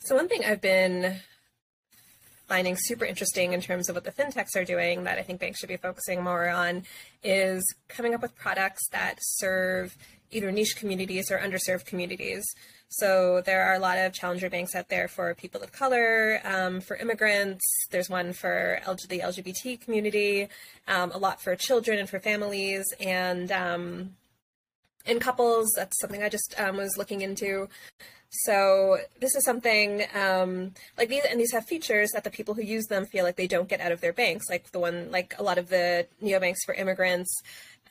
So 0.00 0.16
one 0.16 0.28
thing 0.28 0.44
i've 0.44 0.60
been 0.60 1.20
finding 2.52 2.76
super 2.76 3.06
interesting 3.06 3.54
in 3.54 3.62
terms 3.62 3.88
of 3.88 3.94
what 3.94 4.04
the 4.04 4.12
fintechs 4.12 4.54
are 4.56 4.64
doing 4.64 5.04
that 5.04 5.18
I 5.18 5.22
think 5.22 5.40
banks 5.40 5.58
should 5.58 5.70
be 5.70 5.78
focusing 5.78 6.22
more 6.22 6.50
on 6.50 6.82
is 7.24 7.64
coming 7.88 8.12
up 8.12 8.20
with 8.20 8.36
products 8.36 8.86
that 8.90 9.14
serve 9.22 9.96
either 10.30 10.52
niche 10.52 10.76
communities 10.76 11.30
or 11.30 11.38
underserved 11.38 11.86
communities. 11.86 12.44
So 12.90 13.40
there 13.46 13.62
are 13.64 13.72
a 13.72 13.78
lot 13.78 13.96
of 13.96 14.12
challenger 14.12 14.50
banks 14.50 14.74
out 14.74 14.90
there 14.90 15.08
for 15.08 15.34
people 15.34 15.62
of 15.62 15.72
color, 15.72 16.42
um, 16.44 16.82
for 16.82 16.94
immigrants. 16.96 17.64
There's 17.90 18.10
one 18.10 18.34
for 18.34 18.80
the 19.08 19.20
LGBT 19.20 19.80
community, 19.80 20.48
um, 20.88 21.10
a 21.12 21.16
lot 21.16 21.40
for 21.40 21.56
children 21.56 21.98
and 21.98 22.10
for 22.10 22.20
families, 22.20 22.84
and 23.00 23.50
um, 23.50 24.10
in 25.06 25.20
couples. 25.20 25.72
That's 25.74 25.98
something 26.02 26.22
I 26.22 26.28
just 26.28 26.54
um, 26.58 26.76
was 26.76 26.98
looking 26.98 27.22
into. 27.22 27.70
So 28.32 28.98
this 29.20 29.34
is 29.34 29.44
something 29.44 30.04
um, 30.14 30.72
like 30.96 31.08
these, 31.08 31.22
and 31.30 31.38
these 31.38 31.52
have 31.52 31.66
features 31.66 32.10
that 32.12 32.24
the 32.24 32.30
people 32.30 32.54
who 32.54 32.62
use 32.62 32.86
them 32.86 33.04
feel 33.04 33.24
like 33.24 33.36
they 33.36 33.46
don't 33.46 33.68
get 33.68 33.80
out 33.80 33.92
of 33.92 34.00
their 34.00 34.14
banks. 34.14 34.46
Like 34.48 34.72
the 34.72 34.78
one, 34.78 35.10
like 35.10 35.34
a 35.38 35.42
lot 35.42 35.58
of 35.58 35.68
the 35.68 36.06
neobanks 36.22 36.64
for 36.64 36.74
immigrants, 36.74 37.42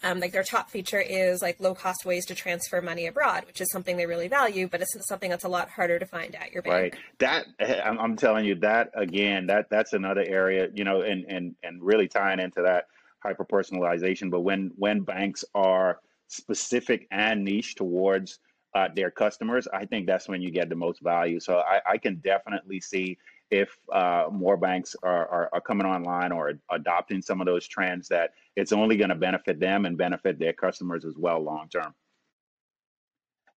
um, 0.04 0.20
like 0.20 0.32
their 0.32 0.44
top 0.44 0.72
feature 0.72 1.00
is 1.00 1.44
like 1.44 1.60
low 1.60 1.76
cost 1.76 2.06
ways 2.06 2.26
to 2.26 2.36
transfer 2.36 2.82
money 2.82 3.06
abroad, 3.06 3.46
which 3.46 3.62
is 3.62 3.72
something 3.72 3.98
they 3.98 4.08
really 4.08 4.28
value, 4.28 4.68
but 4.68 4.82
it's 4.82 5.08
something 5.08 5.30
that's 5.30 5.44
a 5.44 5.50
lot 5.50 5.70
harder 5.70 6.00
to 6.00 6.06
find 6.08 6.34
at 6.36 6.52
your 6.52 6.64
bank. 6.64 6.74
Right. 6.74 6.96
That 7.20 7.46
I'm, 7.86 8.00
I'm 8.00 8.16
telling 8.16 8.46
you 8.46 8.56
that 8.56 8.90
again, 8.96 9.46
that 9.48 9.70
that's 9.70 9.94
another 9.94 10.26
area, 10.28 10.70
you 10.74 10.84
know, 10.84 11.02
and 11.02 11.24
and 11.26 11.56
and 11.62 11.84
really 11.84 12.08
tying 12.08 12.40
into 12.40 12.64
that 12.64 12.88
hyper 13.20 13.46
personalization. 13.46 14.32
But 14.32 14.42
when 14.42 14.72
when 14.76 15.02
banks 15.02 15.46
are 15.54 16.00
specific 16.30 17.08
and 17.12 17.44
niche 17.44 17.76
towards 17.76 18.40
uh, 18.74 18.88
their 18.96 19.12
customers, 19.12 19.68
I 19.74 19.86
think 19.86 20.08
that's 20.08 20.28
when 20.28 20.42
you 20.42 20.52
get 20.52 20.70
the 20.70 20.76
most 20.76 21.02
value. 21.02 21.40
So 21.40 21.60
I, 21.60 21.82
I 21.86 21.98
can 21.98 22.16
definitely 22.18 22.80
see 22.80 23.18
if 23.50 23.78
uh, 23.92 24.28
more 24.32 24.56
banks 24.56 24.96
are, 25.04 25.28
are, 25.28 25.50
are, 25.52 25.60
coming 25.60 25.86
online 25.86 26.32
or 26.32 26.54
adopting 26.70 27.22
some 27.22 27.42
of 27.42 27.46
those 27.46 27.68
trends 27.68 28.08
that 28.08 28.32
it's 28.56 28.72
only 28.72 28.96
going 28.96 29.10
to 29.10 29.16
benefit 29.16 29.60
them 29.60 29.86
and 29.86 29.98
benefit 29.98 30.40
their 30.40 30.54
customers 30.54 31.04
as 31.04 31.16
well 31.18 31.42
long 31.42 31.68
term. 31.68 31.94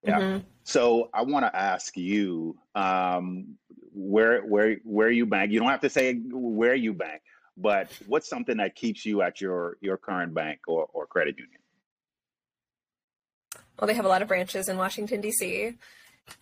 Yeah. 0.02 0.18
Mm-hmm. 0.18 0.38
So 0.64 1.10
I 1.14 1.22
want 1.22 1.46
to 1.46 1.56
ask 1.56 1.96
you 1.96 2.58
um, 2.74 3.56
where 3.92 4.42
where 4.42 4.76
where 4.84 5.10
you 5.10 5.26
bank. 5.26 5.52
You 5.52 5.60
don't 5.60 5.70
have 5.70 5.80
to 5.80 5.90
say 5.90 6.14
where 6.30 6.74
you 6.74 6.92
bank, 6.92 7.22
but 7.56 7.88
what's 8.06 8.28
something 8.28 8.56
that 8.56 8.74
keeps 8.74 9.06
you 9.06 9.22
at 9.22 9.40
your 9.40 9.78
your 9.80 9.96
current 9.96 10.34
bank 10.34 10.60
or, 10.66 10.88
or 10.92 11.06
credit 11.06 11.38
union? 11.38 11.60
Well, 13.78 13.86
they 13.86 13.94
have 13.94 14.04
a 14.04 14.08
lot 14.08 14.22
of 14.22 14.28
branches 14.28 14.68
in 14.68 14.76
Washington 14.76 15.20
D.C. 15.20 15.74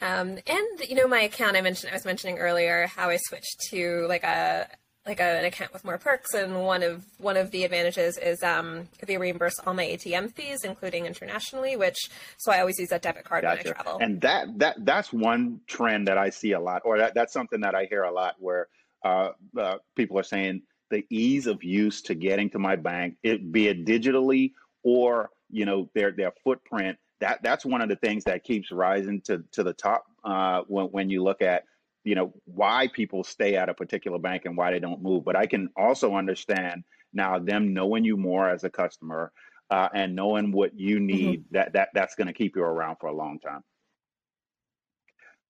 Um, 0.00 0.38
and 0.46 0.80
you 0.88 0.94
know, 0.94 1.08
my 1.08 1.20
account 1.20 1.56
I 1.56 1.60
mentioned 1.60 1.90
I 1.90 1.96
was 1.96 2.04
mentioning 2.04 2.38
earlier 2.38 2.86
how 2.86 3.08
I 3.08 3.16
switched 3.16 3.60
to 3.70 4.06
like 4.08 4.24
a 4.24 4.68
like 5.04 5.18
a, 5.18 5.38
an 5.40 5.44
account 5.44 5.72
with 5.72 5.84
more 5.84 5.98
perks, 5.98 6.34
and 6.34 6.64
one 6.64 6.82
of 6.82 7.04
one 7.18 7.36
of 7.36 7.50
the 7.50 7.64
advantages 7.64 8.16
is 8.18 8.42
um, 8.42 8.88
they 9.04 9.16
reimburse 9.16 9.54
all 9.66 9.74
my 9.74 9.84
ATM 9.84 10.32
fees, 10.32 10.62
including 10.62 11.06
internationally. 11.06 11.76
Which 11.76 11.98
so 12.38 12.52
I 12.52 12.60
always 12.60 12.78
use 12.78 12.90
that 12.90 13.02
debit 13.02 13.24
card 13.24 13.42
gotcha. 13.42 13.62
when 13.64 13.66
I 13.66 13.72
travel. 13.72 13.98
And 14.00 14.20
that 14.20 14.58
that 14.58 14.84
that's 14.84 15.12
one 15.12 15.60
trend 15.66 16.08
that 16.08 16.18
I 16.18 16.30
see 16.30 16.52
a 16.52 16.60
lot, 16.60 16.82
or 16.84 16.98
that, 16.98 17.14
that's 17.14 17.32
something 17.32 17.60
that 17.62 17.74
I 17.74 17.86
hear 17.86 18.04
a 18.04 18.12
lot, 18.12 18.36
where 18.38 18.68
uh, 19.04 19.30
uh, 19.58 19.78
people 19.96 20.18
are 20.18 20.24
saying 20.24 20.62
the 20.90 21.04
ease 21.10 21.46
of 21.46 21.64
use 21.64 22.02
to 22.02 22.14
getting 22.14 22.50
to 22.50 22.58
my 22.58 22.76
bank, 22.76 23.16
it 23.22 23.50
be 23.50 23.66
it 23.68 23.84
digitally 23.84 24.52
or 24.84 25.30
you 25.50 25.64
know 25.64 25.90
their 25.94 26.12
their 26.12 26.32
footprint 26.44 26.98
that 27.22 27.40
that's 27.42 27.64
one 27.64 27.80
of 27.80 27.88
the 27.88 27.96
things 27.96 28.24
that 28.24 28.42
keeps 28.42 28.72
rising 28.72 29.20
to 29.22 29.44
to 29.52 29.62
the 29.62 29.72
top 29.72 30.04
uh, 30.24 30.62
when 30.66 30.86
when 30.86 31.08
you 31.08 31.22
look 31.22 31.40
at 31.40 31.64
you 32.04 32.16
know 32.16 32.34
why 32.44 32.88
people 32.92 33.22
stay 33.22 33.54
at 33.54 33.68
a 33.68 33.74
particular 33.74 34.18
bank 34.18 34.44
and 34.44 34.56
why 34.56 34.72
they 34.72 34.80
don't 34.80 35.02
move. 35.02 35.24
But 35.24 35.36
I 35.36 35.46
can 35.46 35.70
also 35.76 36.16
understand 36.16 36.82
now 37.12 37.38
them 37.38 37.74
knowing 37.74 38.04
you 38.04 38.16
more 38.16 38.48
as 38.48 38.64
a 38.64 38.70
customer 38.70 39.32
uh, 39.70 39.88
and 39.94 40.16
knowing 40.16 40.50
what 40.50 40.78
you 40.78 40.96
mm-hmm. 40.96 41.06
need 41.06 41.40
mm-hmm. 41.40 41.54
that 41.54 41.72
that 41.74 41.88
that's 41.94 42.16
going 42.16 42.26
to 42.26 42.32
keep 42.32 42.56
you 42.56 42.62
around 42.62 42.96
for 43.00 43.06
a 43.06 43.14
long 43.14 43.38
time. 43.38 43.62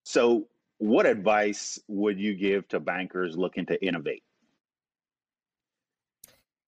So, 0.05 0.49
what 0.77 1.07
advice 1.07 1.79
would 1.89 2.21
you 2.21 2.35
give 2.35 2.69
to 2.69 2.81
bankers 2.81 3.37
looking 3.37 3.67
to 3.67 3.83
innovate? 3.83 4.25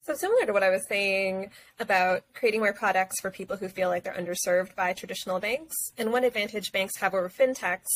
So 0.07 0.15
similar 0.15 0.45
to 0.45 0.53
what 0.53 0.63
I 0.63 0.69
was 0.69 0.87
saying 0.87 1.51
about 1.81 2.25
creating 2.35 2.61
more 2.61 2.75
products 2.75 3.21
for 3.23 3.31
people 3.31 3.57
who 3.57 3.69
feel 3.69 3.89
like 3.89 4.05
they're 4.05 4.13
underserved 4.13 4.75
by 4.75 4.93
traditional 4.93 5.41
banks, 5.41 5.75
and 5.97 6.13
one 6.13 6.25
advantage 6.25 6.73
banks 6.73 6.99
have 6.99 7.15
over 7.15 7.31
fintechs 7.31 7.89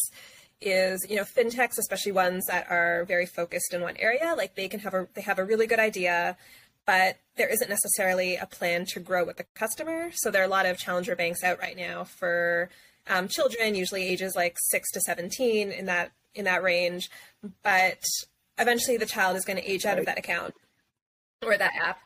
is, 0.63 1.07
you 1.09 1.17
know, 1.17 1.25
fintechs, 1.25 1.77
especially 1.79 2.13
ones 2.13 2.47
that 2.47 2.67
are 2.71 3.05
very 3.05 3.27
focused 3.27 3.75
in 3.75 3.83
one 3.83 3.97
area, 3.99 4.35
like 4.39 4.55
they 4.55 4.69
can 4.69 4.81
have 4.81 4.95
a 4.95 5.07
they 5.13 5.21
have 5.21 5.39
a 5.39 5.45
really 5.45 5.67
good 5.67 5.79
idea, 5.79 6.39
but 6.87 7.19
there 7.37 7.49
isn't 7.49 7.69
necessarily 7.69 8.37
a 8.37 8.47
plan 8.47 8.87
to 8.87 9.01
grow 9.01 9.23
with 9.23 9.37
the 9.37 9.45
customer. 9.55 10.11
So 10.15 10.31
there 10.31 10.41
are 10.41 10.47
a 10.47 10.49
lot 10.49 10.65
of 10.65 10.79
challenger 10.79 11.15
banks 11.15 11.45
out 11.45 11.59
right 11.59 11.77
now 11.77 12.05
for 12.05 12.71
um, 13.07 13.29
children, 13.29 13.75
usually 13.75 14.09
ages 14.09 14.35
like 14.35 14.57
six 14.71 14.91
to 14.93 15.01
seventeen 15.03 15.71
in 15.71 15.85
that 15.85 16.13
in 16.35 16.47
that 16.47 16.63
range, 16.63 17.11
but 17.63 18.03
eventually 18.57 18.97
the 18.97 19.05
child 19.05 19.37
is 19.37 19.45
going 19.45 19.59
to 19.59 19.71
age 19.71 19.85
out 19.85 19.99
of 19.99 20.07
that 20.07 20.19
account 20.19 20.55
or 21.45 21.57
that 21.57 21.73
app. 21.81 22.01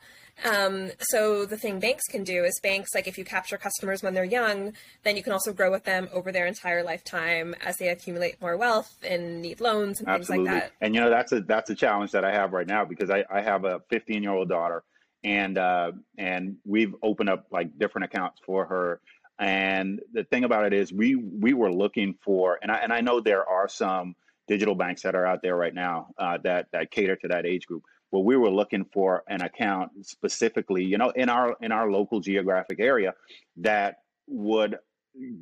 Um, 0.45 0.91
so 1.01 1.45
the 1.45 1.59
thing 1.59 1.79
banks 1.79 2.05
can 2.11 2.25
do 2.25 2.45
is 2.45 2.59
banks, 2.63 2.91
like 2.95 3.07
if 3.07 3.19
you 3.19 3.25
capture 3.25 3.59
customers 3.59 4.03
when 4.03 4.15
they're 4.15 4.25
young, 4.25 4.73
then 5.03 5.17
you 5.17 5.23
can 5.23 5.33
also 5.33 5.53
grow 5.53 5.71
with 5.71 5.85
them 5.85 6.09
over 6.13 6.33
their 6.33 6.47
entire 6.47 6.83
lifetime 6.83 7.55
as 7.63 7.77
they 7.77 7.89
accumulate 7.89 8.41
more 8.41 8.57
wealth 8.57 8.97
and 9.07 9.43
need 9.43 9.61
loans 9.61 10.01
and 10.01 10.09
Absolutely. 10.09 10.47
things 10.47 10.55
like 10.55 10.71
that. 10.71 10.73
And 10.81 10.95
you 10.95 11.01
know 11.01 11.11
that's 11.11 11.33
a 11.33 11.43
that's 11.43 11.71
a 11.71 11.75
challenge 11.75 12.13
that 12.13 12.25
I 12.25 12.33
have 12.33 12.53
right 12.53 12.67
now 12.67 12.85
because 12.85 13.11
I, 13.11 13.25
I 13.31 13.43
have 13.43 13.65
a 13.65 13.83
15 13.91 14.23
year 14.23 14.33
old 14.33 14.49
daughter, 14.49 14.83
and 15.23 15.59
uh, 15.59 15.93
and 16.17 16.57
we've 16.65 16.95
opened 17.03 17.29
up 17.29 17.47
like 17.51 17.79
different 17.79 18.07
accounts 18.07 18.41
for 18.45 18.65
her. 18.65 19.01
And 19.39 20.01
the 20.13 20.25
thing 20.25 20.45
about 20.45 20.65
it 20.65 20.73
is 20.73 20.93
we 20.93 21.15
we 21.15 21.53
were 21.53 21.73
looking 21.73 22.15
for, 22.25 22.59
and 22.63 22.73
I 22.73 22.77
and 22.77 22.93
I 22.93 23.03
know 23.03 23.21
there 23.21 23.47
are 23.47 23.69
some 23.69 24.17
digital 24.49 24.75
banks 24.75 25.03
that 25.03 25.15
are 25.15 25.27
out 25.27 25.43
there 25.43 25.57
right 25.57 25.75
now 25.75 26.09
uh, 26.17 26.39
that 26.43 26.69
that 26.73 26.91
cater 26.91 27.17
to 27.17 27.29
that 27.29 27.45
age 27.45 27.67
group 27.67 27.85
well, 28.13 28.23
we 28.23 28.37
were 28.37 28.51
looking 28.51 28.85
for 28.85 29.25
an 29.27 29.43
account 29.43 29.91
specifically, 30.07 30.85
you 30.85 30.99
know, 30.99 31.11
in 31.11 31.29
our 31.29 31.57
in 31.61 31.73
our 31.73 31.91
local 31.91 32.21
geographic 32.21 32.79
area 32.79 33.15
that 33.57 33.97
would 34.29 34.79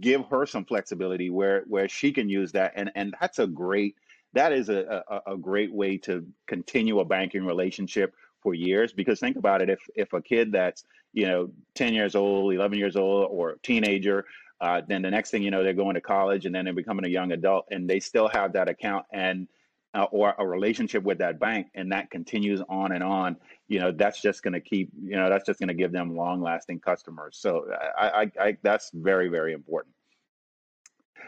give 0.00 0.24
her 0.30 0.46
some 0.46 0.64
flexibility 0.64 1.30
where 1.30 1.64
where 1.66 1.88
she 1.88 2.12
can 2.12 2.28
use 2.28 2.52
that 2.52 2.72
and 2.76 2.90
and 2.94 3.14
that's 3.20 3.38
a 3.38 3.46
great 3.46 3.94
that 4.32 4.52
is 4.52 4.68
a, 4.68 5.02
a, 5.08 5.32
a 5.32 5.36
great 5.36 5.72
way 5.72 5.96
to 5.98 6.26
continue 6.46 7.00
a 7.00 7.04
banking 7.04 7.44
relationship 7.44 8.14
for 8.42 8.54
years. 8.54 8.92
Because 8.92 9.20
think 9.20 9.36
about 9.36 9.62
it, 9.62 9.70
if 9.70 9.80
if 9.94 10.12
a 10.12 10.22
kid 10.22 10.52
that's 10.52 10.84
you 11.12 11.26
know 11.26 11.50
10 11.74 11.94
years 11.94 12.14
old, 12.14 12.54
11 12.54 12.78
years 12.78 12.96
old, 12.96 13.28
or 13.30 13.56
teenager, 13.62 14.26
uh, 14.60 14.82
then 14.86 15.02
the 15.02 15.10
next 15.10 15.30
thing 15.30 15.42
you 15.42 15.50
know, 15.50 15.64
they're 15.64 15.72
going 15.72 15.94
to 15.94 16.00
college 16.00 16.46
and 16.46 16.54
then 16.54 16.64
they're 16.64 16.74
becoming 16.74 17.04
a 17.04 17.08
young 17.08 17.32
adult, 17.32 17.66
and 17.70 17.88
they 17.88 18.00
still 18.00 18.28
have 18.28 18.52
that 18.52 18.68
account 18.68 19.06
and 19.12 19.48
uh, 19.94 20.04
or 20.10 20.34
a 20.38 20.46
relationship 20.46 21.02
with 21.02 21.18
that 21.18 21.40
bank, 21.40 21.68
and 21.74 21.90
that 21.92 22.10
continues 22.10 22.60
on 22.68 22.92
and 22.92 23.02
on. 23.02 23.36
You 23.68 23.80
know, 23.80 23.92
that's 23.92 24.20
just 24.22 24.42
going 24.42 24.54
to 24.54 24.60
keep. 24.60 24.90
You 25.02 25.16
know, 25.16 25.28
that's 25.28 25.46
just 25.46 25.58
going 25.58 25.68
to 25.68 25.74
give 25.74 25.92
them 25.92 26.16
long 26.16 26.40
lasting 26.40 26.80
customers. 26.80 27.36
So 27.40 27.66
I, 27.98 28.08
I, 28.08 28.32
I, 28.40 28.56
that's 28.62 28.90
very 28.94 29.28
very 29.28 29.52
important. 29.52 29.94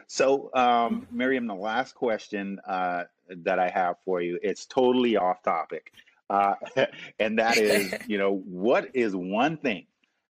So, 0.07 0.51
um, 0.55 1.07
Miriam, 1.11 1.47
the 1.47 1.55
last 1.55 1.95
question 1.95 2.61
uh, 2.67 3.05
that 3.45 3.59
I 3.59 3.69
have 3.69 3.97
for 4.05 4.21
you, 4.21 4.39
it's 4.43 4.67
totally 4.67 5.17
off 5.17 5.43
topic. 5.43 5.93
Uh, 6.29 6.55
and 7.19 7.39
that 7.39 7.59
is, 7.59 7.95
you 8.07 8.19
know, 8.19 8.37
what 8.45 8.95
is 8.95 9.15
one 9.15 9.57
thing 9.57 9.87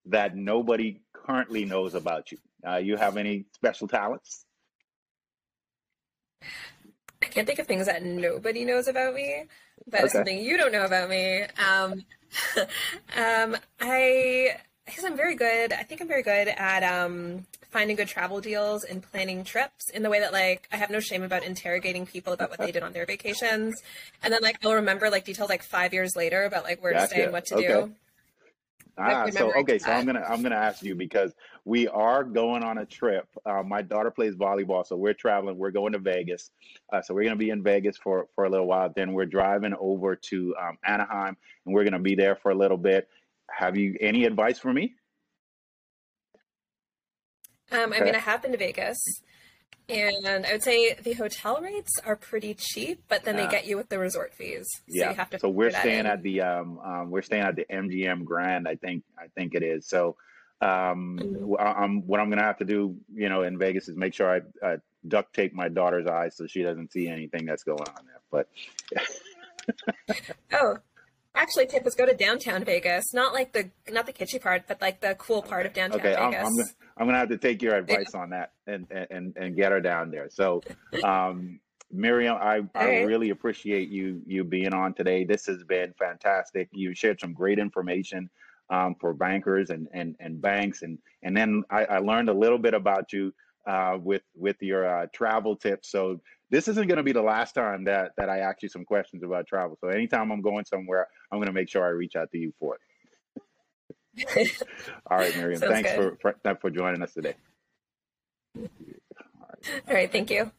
that 0.07 0.37
nobody 0.37 1.01
currently 1.13 1.65
knows 1.65 1.95
about 1.95 2.33
you? 2.33 2.39
Uh, 2.67 2.77
you 2.77 2.97
have 2.97 3.17
any 3.17 3.45
special 3.53 3.87
talents? 3.87 4.45
I 7.29 7.31
can't 7.31 7.47
think 7.47 7.59
of 7.59 7.67
things 7.67 7.87
that 7.87 8.03
nobody 8.03 8.65
knows 8.65 8.89
about 8.89 9.13
me, 9.13 9.45
but 9.87 10.01
okay. 10.01 10.09
something 10.09 10.39
you 10.39 10.57
don't 10.57 10.73
know 10.73 10.87
about 10.87 11.11
me. 11.11 11.43
Um, 11.43 12.05
um, 13.17 13.57
I, 13.81 14.57
I 14.87 14.91
guess 14.91 15.05
I'm 15.05 15.17
very 15.17 15.35
good. 15.35 15.75
I 15.75 15.83
think 15.83 16.01
I'm 16.01 16.09
very 16.09 16.23
good 16.23 16.49
at 16.49 16.83
um, 16.83 17.45
finding 17.71 17.97
good 17.97 18.09
travel 18.09 18.41
deals 18.41 18.85
and 18.85 19.03
planning 19.03 19.45
trips 19.45 19.91
in 19.91 20.03
the 20.03 20.09
way 20.09 20.21
that 20.21 20.33
like 20.33 20.67
I 20.73 20.79
have 20.79 20.89
no 20.89 21.01
shame 21.01 21.23
about 21.23 21.45
interrogating 21.45 22.07
people 22.07 22.33
about 22.33 22.49
what 22.49 22.61
they 22.61 22.73
did 22.73 22.83
on 22.83 22.95
their 22.95 23.05
vacations, 23.05 23.83
and 24.23 24.33
then 24.33 24.41
like 24.41 24.65
I'll 24.65 24.73
remember 24.73 25.11
like 25.11 25.27
details 25.27 25.51
like 25.51 25.63
five 25.63 25.93
years 25.93 26.17
later 26.17 26.45
about 26.45 26.65
like 26.65 26.83
where 26.83 26.95
gotcha. 26.95 27.09
to 27.09 27.11
stay 27.11 27.23
and 27.25 27.33
what 27.33 27.45
to 27.47 27.57
okay. 27.57 27.67
do. 27.67 27.95
Ah, 28.99 29.31
so 29.31 29.53
okay, 29.55 29.79
so 29.79 29.93
I'm 29.93 30.05
gonna 30.05 30.25
I'm 30.29 30.43
gonna 30.43 30.57
ask 30.57 30.83
you 30.83 30.95
because 30.95 31.33
we 31.65 31.87
are 31.89 32.25
going 32.25 32.65
on 32.65 32.79
a 32.79 32.87
trip. 32.87 33.29
Uh, 33.47 33.63
my 33.63 33.81
daughter 33.81 34.11
plays 34.11 34.35
volleyball, 34.35 34.85
so 34.85 34.97
we're 34.97 35.15
traveling. 35.15 35.57
We're 35.57 35.71
going 35.71 35.93
to 35.93 35.99
Vegas, 35.99 36.51
uh, 36.93 37.01
so 37.01 37.15
we're 37.15 37.25
gonna 37.25 37.37
be 37.37 37.51
in 37.51 37.63
Vegas 37.63 37.97
for 37.97 38.29
for 38.35 38.45
a 38.45 38.51
little 38.51 38.67
while. 38.67 38.93
Then 38.95 39.13
we're 39.13 39.27
driving 39.27 39.75
over 39.79 40.17
to 40.17 40.55
um, 40.61 40.79
Anaheim, 40.85 41.37
and 41.65 41.75
we're 41.75 41.85
gonna 41.85 42.01
be 42.01 42.17
there 42.17 42.35
for 42.35 42.51
a 42.51 42.55
little 42.55 42.77
bit. 42.77 43.09
Have 43.51 43.77
you 43.77 43.97
any 44.01 44.25
advice 44.25 44.59
for 44.59 44.73
me? 44.73 44.95
Um, 47.71 47.93
I 47.93 48.01
mean, 48.01 48.15
I 48.15 48.19
have 48.19 48.43
been 48.43 48.53
to 48.53 48.59
Vegas, 48.59 48.99
and 49.89 50.47
I 50.47 50.53
would 50.53 50.63
say 50.63 50.95
the 50.95 51.15
hotel 51.15 51.61
rates 51.61 51.93
are 52.05 52.17
pretty 52.17 52.55
cheap, 52.55 53.03
but 53.09 53.25
then 53.25 53.37
they 53.37 53.47
get 53.47 53.67
you 53.67 53.77
with 53.77 53.89
the 53.89 53.99
resort 53.99 54.35
fees. 54.35 54.67
So 54.71 54.83
yeah. 54.89 55.11
you 55.11 55.17
have 55.17 55.31
to. 55.31 55.39
So 55.39 55.49
we're 55.49 55.71
staying 55.71 56.07
at 56.07 56.23
the 56.23 56.43
um, 56.43 56.79
um, 56.79 57.11
we're 57.11 57.23
staying 57.23 57.43
at 57.43 57.57
the 57.57 57.67
MGM 57.71 58.25
Grand. 58.25 58.69
I 58.69 58.77
think 58.77 59.05
I 59.19 59.29
think 59.35 59.55
it 59.55 59.63
is. 59.63 59.89
So 59.89 60.17
um, 60.61 61.19
mm-hmm. 61.21 61.55
I'm 61.59 62.07
what 62.07 62.21
I'm 62.21 62.29
gonna 62.29 62.43
have 62.43 62.59
to 62.59 62.65
do, 62.65 62.97
you 63.15 63.29
know, 63.29 63.43
in 63.43 63.59
Vegas 63.59 63.89
is 63.89 63.97
make 63.97 64.15
sure 64.15 64.31
I, 64.31 64.67
I 64.67 64.77
duct 65.07 65.35
tape 65.35 65.55
my 65.55 65.69
daughter's 65.69 66.07
eyes 66.07 66.37
so 66.37 66.47
she 66.47 66.63
doesn't 66.63 66.93
see 66.93 67.09
anything 67.09 67.47
that's 67.47 67.63
going 67.63 67.81
on 67.81 68.05
there. 68.07 68.21
But 68.31 68.49
oh, 70.53 70.77
actually 71.39 71.67
tip 71.67 71.87
is 71.87 71.95
go 71.95 72.05
to 72.05 72.15
downtown 72.15 72.65
Vegas, 72.65 73.15
not 73.15 73.33
like 73.33 73.53
the 73.53 73.71
not 73.91 74.07
the 74.07 74.13
kitschy 74.13 74.41
part, 74.41 74.65
but 74.69 74.81
like 74.81 75.01
the 75.01 75.15
cool 75.15 75.41
part 75.43 75.65
of 75.65 75.73
downtown 75.73 76.01
okay, 76.01 76.15
Vegas. 76.15 76.21
I'm, 76.21 76.47
I'm, 76.47 76.57
gonna, 76.57 76.69
I'm 76.99 77.07
gonna 77.07 77.19
have 77.19 77.29
to 77.31 77.39
take 77.39 77.63
your 77.63 77.77
advice 77.77 78.11
yeah. 78.13 78.21
on 78.21 78.31
that 78.31 78.53
and, 78.67 78.87
and 78.91 79.37
and 79.37 79.57
get 79.57 79.73
her 79.73 79.81
down 79.81 80.11
there. 80.11 80.29
So, 80.31 80.63
um, 81.05 81.61
Miriam, 81.91 82.37
I, 82.37 82.63
I 82.75 82.87
right. 82.87 83.07
really 83.07 83.31
appreciate 83.31 83.89
you 83.89 84.21
you 84.27 84.45
being 84.45 84.75
on 84.75 84.93
today. 84.95 85.25
This 85.25 85.47
has 85.47 85.63
been 85.65 85.95
fantastic. 85.99 86.69
You 86.73 86.95
shared 86.95 87.21
some 87.21 87.33
great 87.33 87.59
information 87.59 88.29
um, 88.71 88.95
for 89.01 89.15
bankers 89.15 89.71
and, 89.71 89.89
and 89.93 90.17
and 90.21 90.41
banks, 90.43 90.83
and 90.83 90.99
and 91.23 91.37
then 91.37 91.65
I, 91.71 91.85
I 91.85 91.99
learned 91.99 92.29
a 92.29 92.35
little 92.35 92.59
bit 92.59 92.75
about 92.75 93.13
you 93.13 93.33
uh, 93.67 93.99
with 94.01 94.23
with 94.35 94.57
your 94.61 94.89
uh, 94.89 95.07
travel 95.13 95.57
tips. 95.57 95.91
So 95.91 96.21
this 96.51 96.69
isn't 96.69 96.87
going 96.87 96.97
to 96.97 97.03
be 97.03 97.13
the 97.13 97.23
last 97.23 97.53
time 97.55 97.85
that 97.85 98.13
that 98.17 98.29
I 98.29 98.39
ask 98.39 98.63
you 98.63 98.69
some 98.69 98.85
questions 98.85 99.23
about 99.23 99.47
travel. 99.47 99.77
So 99.81 99.89
anytime 99.89 100.31
I'm 100.33 100.41
going 100.41 100.65
somewhere, 100.65 101.07
I'm 101.31 101.39
going 101.39 101.49
to 101.49 101.53
make 101.53 101.69
sure 101.69 101.85
I 101.85 101.89
reach 101.89 102.17
out 102.17 102.31
to 102.33 102.39
you 102.39 102.53
for 102.59 102.77
it. 102.77 102.81
All 105.11 105.19
right, 105.19 105.37
Miriam. 105.37 105.61
Sounds 105.61 105.73
thanks 105.73 105.93
for, 105.93 106.17
for 106.21 106.37
uh, 106.45 106.55
for 106.55 106.71
joining 106.71 107.03
us 107.03 107.13
today. 107.13 107.35
All 108.57 108.65
right. 108.65 109.83
All 109.89 109.95
right. 109.95 110.11
Thank 110.11 110.31
you. 110.31 110.51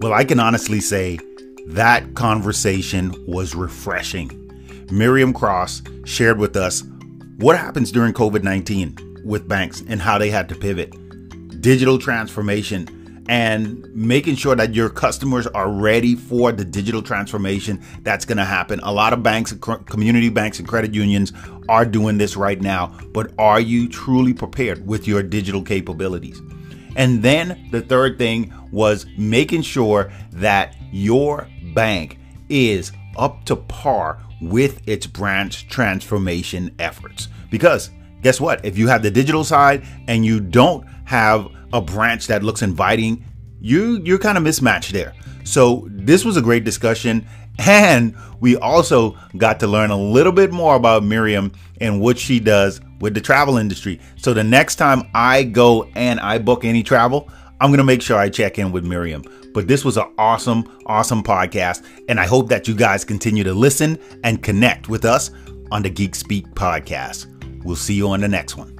Well, 0.00 0.12
I 0.12 0.24
can 0.24 0.40
honestly 0.40 0.80
say 0.80 1.18
that 1.68 2.14
conversation 2.14 3.14
was 3.26 3.54
refreshing. 3.54 4.38
Miriam 4.90 5.32
Cross 5.32 5.82
shared 6.04 6.38
with 6.38 6.56
us 6.56 6.82
what 7.38 7.56
happens 7.56 7.92
during 7.92 8.12
COVID 8.12 8.42
19 8.42 9.11
with 9.24 9.48
banks 9.48 9.82
and 9.88 10.00
how 10.00 10.18
they 10.18 10.30
had 10.30 10.48
to 10.48 10.54
pivot, 10.54 10.92
digital 11.60 11.98
transformation, 11.98 13.24
and 13.28 13.88
making 13.94 14.34
sure 14.34 14.56
that 14.56 14.74
your 14.74 14.90
customers 14.90 15.46
are 15.48 15.70
ready 15.70 16.14
for 16.14 16.50
the 16.52 16.64
digital 16.64 17.02
transformation 17.02 17.80
that's 18.02 18.24
going 18.24 18.38
to 18.38 18.44
happen. 18.44 18.80
A 18.82 18.92
lot 18.92 19.12
of 19.12 19.22
banks, 19.22 19.52
community 19.52 20.28
banks, 20.28 20.58
and 20.58 20.66
credit 20.66 20.92
unions 20.92 21.32
are 21.68 21.84
doing 21.84 22.18
this 22.18 22.36
right 22.36 22.60
now, 22.60 22.88
but 23.12 23.32
are 23.38 23.60
you 23.60 23.88
truly 23.88 24.34
prepared 24.34 24.86
with 24.86 25.06
your 25.06 25.22
digital 25.22 25.62
capabilities? 25.62 26.40
And 26.96 27.22
then 27.22 27.68
the 27.70 27.80
third 27.80 28.18
thing 28.18 28.52
was 28.70 29.06
making 29.16 29.62
sure 29.62 30.12
that 30.32 30.76
your 30.90 31.48
bank 31.74 32.18
is 32.48 32.92
up 33.16 33.44
to 33.46 33.56
par 33.56 34.18
with 34.42 34.86
its 34.86 35.06
branch 35.06 35.68
transformation 35.68 36.74
efforts. 36.78 37.28
Because 37.50 37.90
guess 38.22 38.40
what? 38.40 38.64
If 38.64 38.78
you 38.78 38.88
have 38.88 39.02
the 39.02 39.10
digital 39.10 39.44
side 39.44 39.84
and 40.08 40.24
you 40.24 40.40
don't 40.40 40.86
have 41.04 41.48
a 41.72 41.80
branch 41.80 42.26
that 42.28 42.42
looks 42.42 42.62
inviting, 42.62 43.24
you 43.60 44.00
you're 44.04 44.18
kind 44.18 44.38
of 44.38 44.44
mismatched 44.44 44.92
there. 44.92 45.14
So 45.44 45.86
this 45.90 46.24
was 46.24 46.36
a 46.36 46.42
great 46.42 46.64
discussion 46.64 47.26
and 47.58 48.16
we 48.40 48.56
also 48.56 49.16
got 49.36 49.60
to 49.60 49.66
learn 49.66 49.90
a 49.90 49.96
little 49.96 50.32
bit 50.32 50.52
more 50.52 50.74
about 50.74 51.04
Miriam 51.04 51.52
and 51.80 52.00
what 52.00 52.18
she 52.18 52.40
does 52.40 52.80
with 53.00 53.14
the 53.14 53.20
travel 53.20 53.58
industry. 53.58 54.00
So 54.16 54.32
the 54.32 54.44
next 54.44 54.76
time 54.76 55.02
I 55.14 55.42
go 55.42 55.84
and 55.94 56.20
I 56.20 56.38
book 56.38 56.64
any 56.64 56.82
travel, 56.82 57.28
I'm 57.60 57.70
going 57.70 57.78
to 57.78 57.84
make 57.84 58.02
sure 58.02 58.16
I 58.16 58.28
check 58.28 58.58
in 58.58 58.72
with 58.72 58.84
Miriam. 58.84 59.22
But 59.52 59.68
this 59.68 59.84
was 59.84 59.96
an 59.96 60.12
awesome, 60.18 60.82
awesome 60.86 61.22
podcast. 61.22 61.86
And 62.08 62.18
I 62.18 62.26
hope 62.26 62.48
that 62.48 62.66
you 62.66 62.74
guys 62.74 63.04
continue 63.04 63.44
to 63.44 63.52
listen 63.52 63.98
and 64.24 64.42
connect 64.42 64.88
with 64.88 65.04
us 65.04 65.30
on 65.70 65.82
the 65.82 65.90
Geek 65.90 66.14
Speak 66.14 66.46
podcast. 66.54 67.31
We'll 67.64 67.76
see 67.76 67.94
you 67.94 68.08
on 68.08 68.20
the 68.20 68.28
next 68.28 68.56
one. 68.56 68.78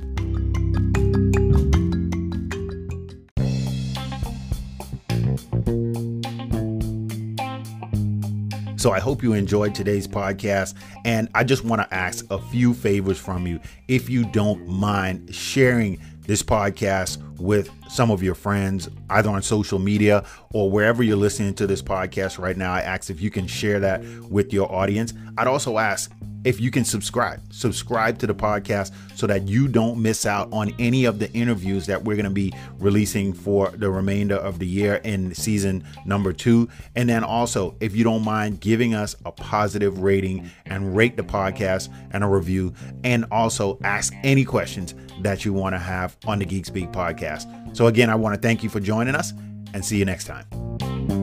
So 8.83 8.91
I 8.91 8.99
hope 8.99 9.23
you 9.23 9.33
enjoyed 9.35 9.77
today's 9.77 10.09
podcast. 10.09 10.75
And 11.05 11.29
I 11.37 11.45
just 11.45 11.65
want 11.65 11.83
to 11.83 11.95
ask 11.95 12.29
a 12.33 12.39
few 12.51 12.75
favors 12.75 13.17
from 13.17 13.47
you. 13.47 13.61
If 13.87 14.11
you 14.11 14.25
don't 14.25 14.67
mind 14.67 15.33
sharing 15.33 16.01
this 16.23 16.43
podcast 16.43 17.19
with 17.39 17.71
some 17.89 18.11
of 18.11 18.23
your 18.23 18.35
friends, 18.35 18.89
either 19.11 19.31
on 19.31 19.43
social 19.43 19.79
media 19.79 20.25
or 20.53 20.71
wherever 20.71 21.03
you're 21.03 21.17
listening 21.17 21.55
to 21.55 21.67
this 21.67 21.83
podcast 21.83 22.39
right 22.39 22.57
now. 22.57 22.73
I 22.73 22.81
ask 22.81 23.11
if 23.11 23.21
you 23.21 23.31
can 23.31 23.47
share 23.47 23.81
that 23.81 24.03
with 24.31 24.53
your 24.53 24.73
audience. 24.73 25.13
I'd 25.37 25.47
also 25.47 25.79
ask 25.79 26.11
if 26.45 26.61
you 26.61 26.71
can 26.71 26.85
subscribe, 26.85 27.41
subscribe 27.53 28.19
to 28.19 28.27
the 28.27 28.35
podcast 28.35 28.93
so 29.15 29.27
that 29.29 29.47
you 29.47 29.69
don't 29.69 30.01
miss 30.01 30.27
out 30.27 30.53
on 30.53 30.75
any 30.79 31.05
of 31.05 31.19
the 31.19 31.33
interviews 31.33 31.87
that 31.87 32.03
we're 32.03 32.17
going 32.17 32.25
to 32.25 32.31
be 32.31 32.53
releasing 32.79 33.33
for 33.33 33.71
the 33.71 33.89
remainder 33.89 34.35
of 34.37 34.59
the 34.59 34.67
year 34.67 34.97
in 35.05 35.35
season 35.35 35.85
number 36.05 36.33
two. 36.33 36.69
And 36.97 37.09
then 37.09 37.23
also, 37.23 37.77
if 37.81 37.95
you 37.95 38.03
don't 38.03 38.25
mind 38.25 38.61
giving 38.61 38.95
us 38.95 39.15
a 39.25 39.31
positive 39.31 40.01
rating 40.01 40.51
and 40.67 40.97
rate 40.97 41.17
the 41.17 41.23
podcast 41.23 41.95
and 42.11 42.25
a 42.25 42.27
review, 42.27 42.75
and 43.05 43.25
also 43.31 43.79
ask 43.85 44.13
any 44.25 44.45
questions 44.45 44.95
that 45.23 45.45
you 45.45 45.53
want 45.53 45.75
to 45.75 45.79
have 45.79 46.17
on 46.27 46.39
the 46.39 46.45
Geek 46.45 46.67
Speak 46.67 46.91
podcast. 46.93 47.77
So, 47.77 47.87
again, 47.87 48.11
I 48.11 48.15
want 48.15 48.35
to 48.35 48.41
thank 48.41 48.63
you 48.63 48.69
for 48.69 48.81
joining 48.81 49.15
us 49.15 49.33
and 49.75 49.85
see 49.85 49.99
you 49.99 50.05
next 50.05 50.27
time. 50.27 51.22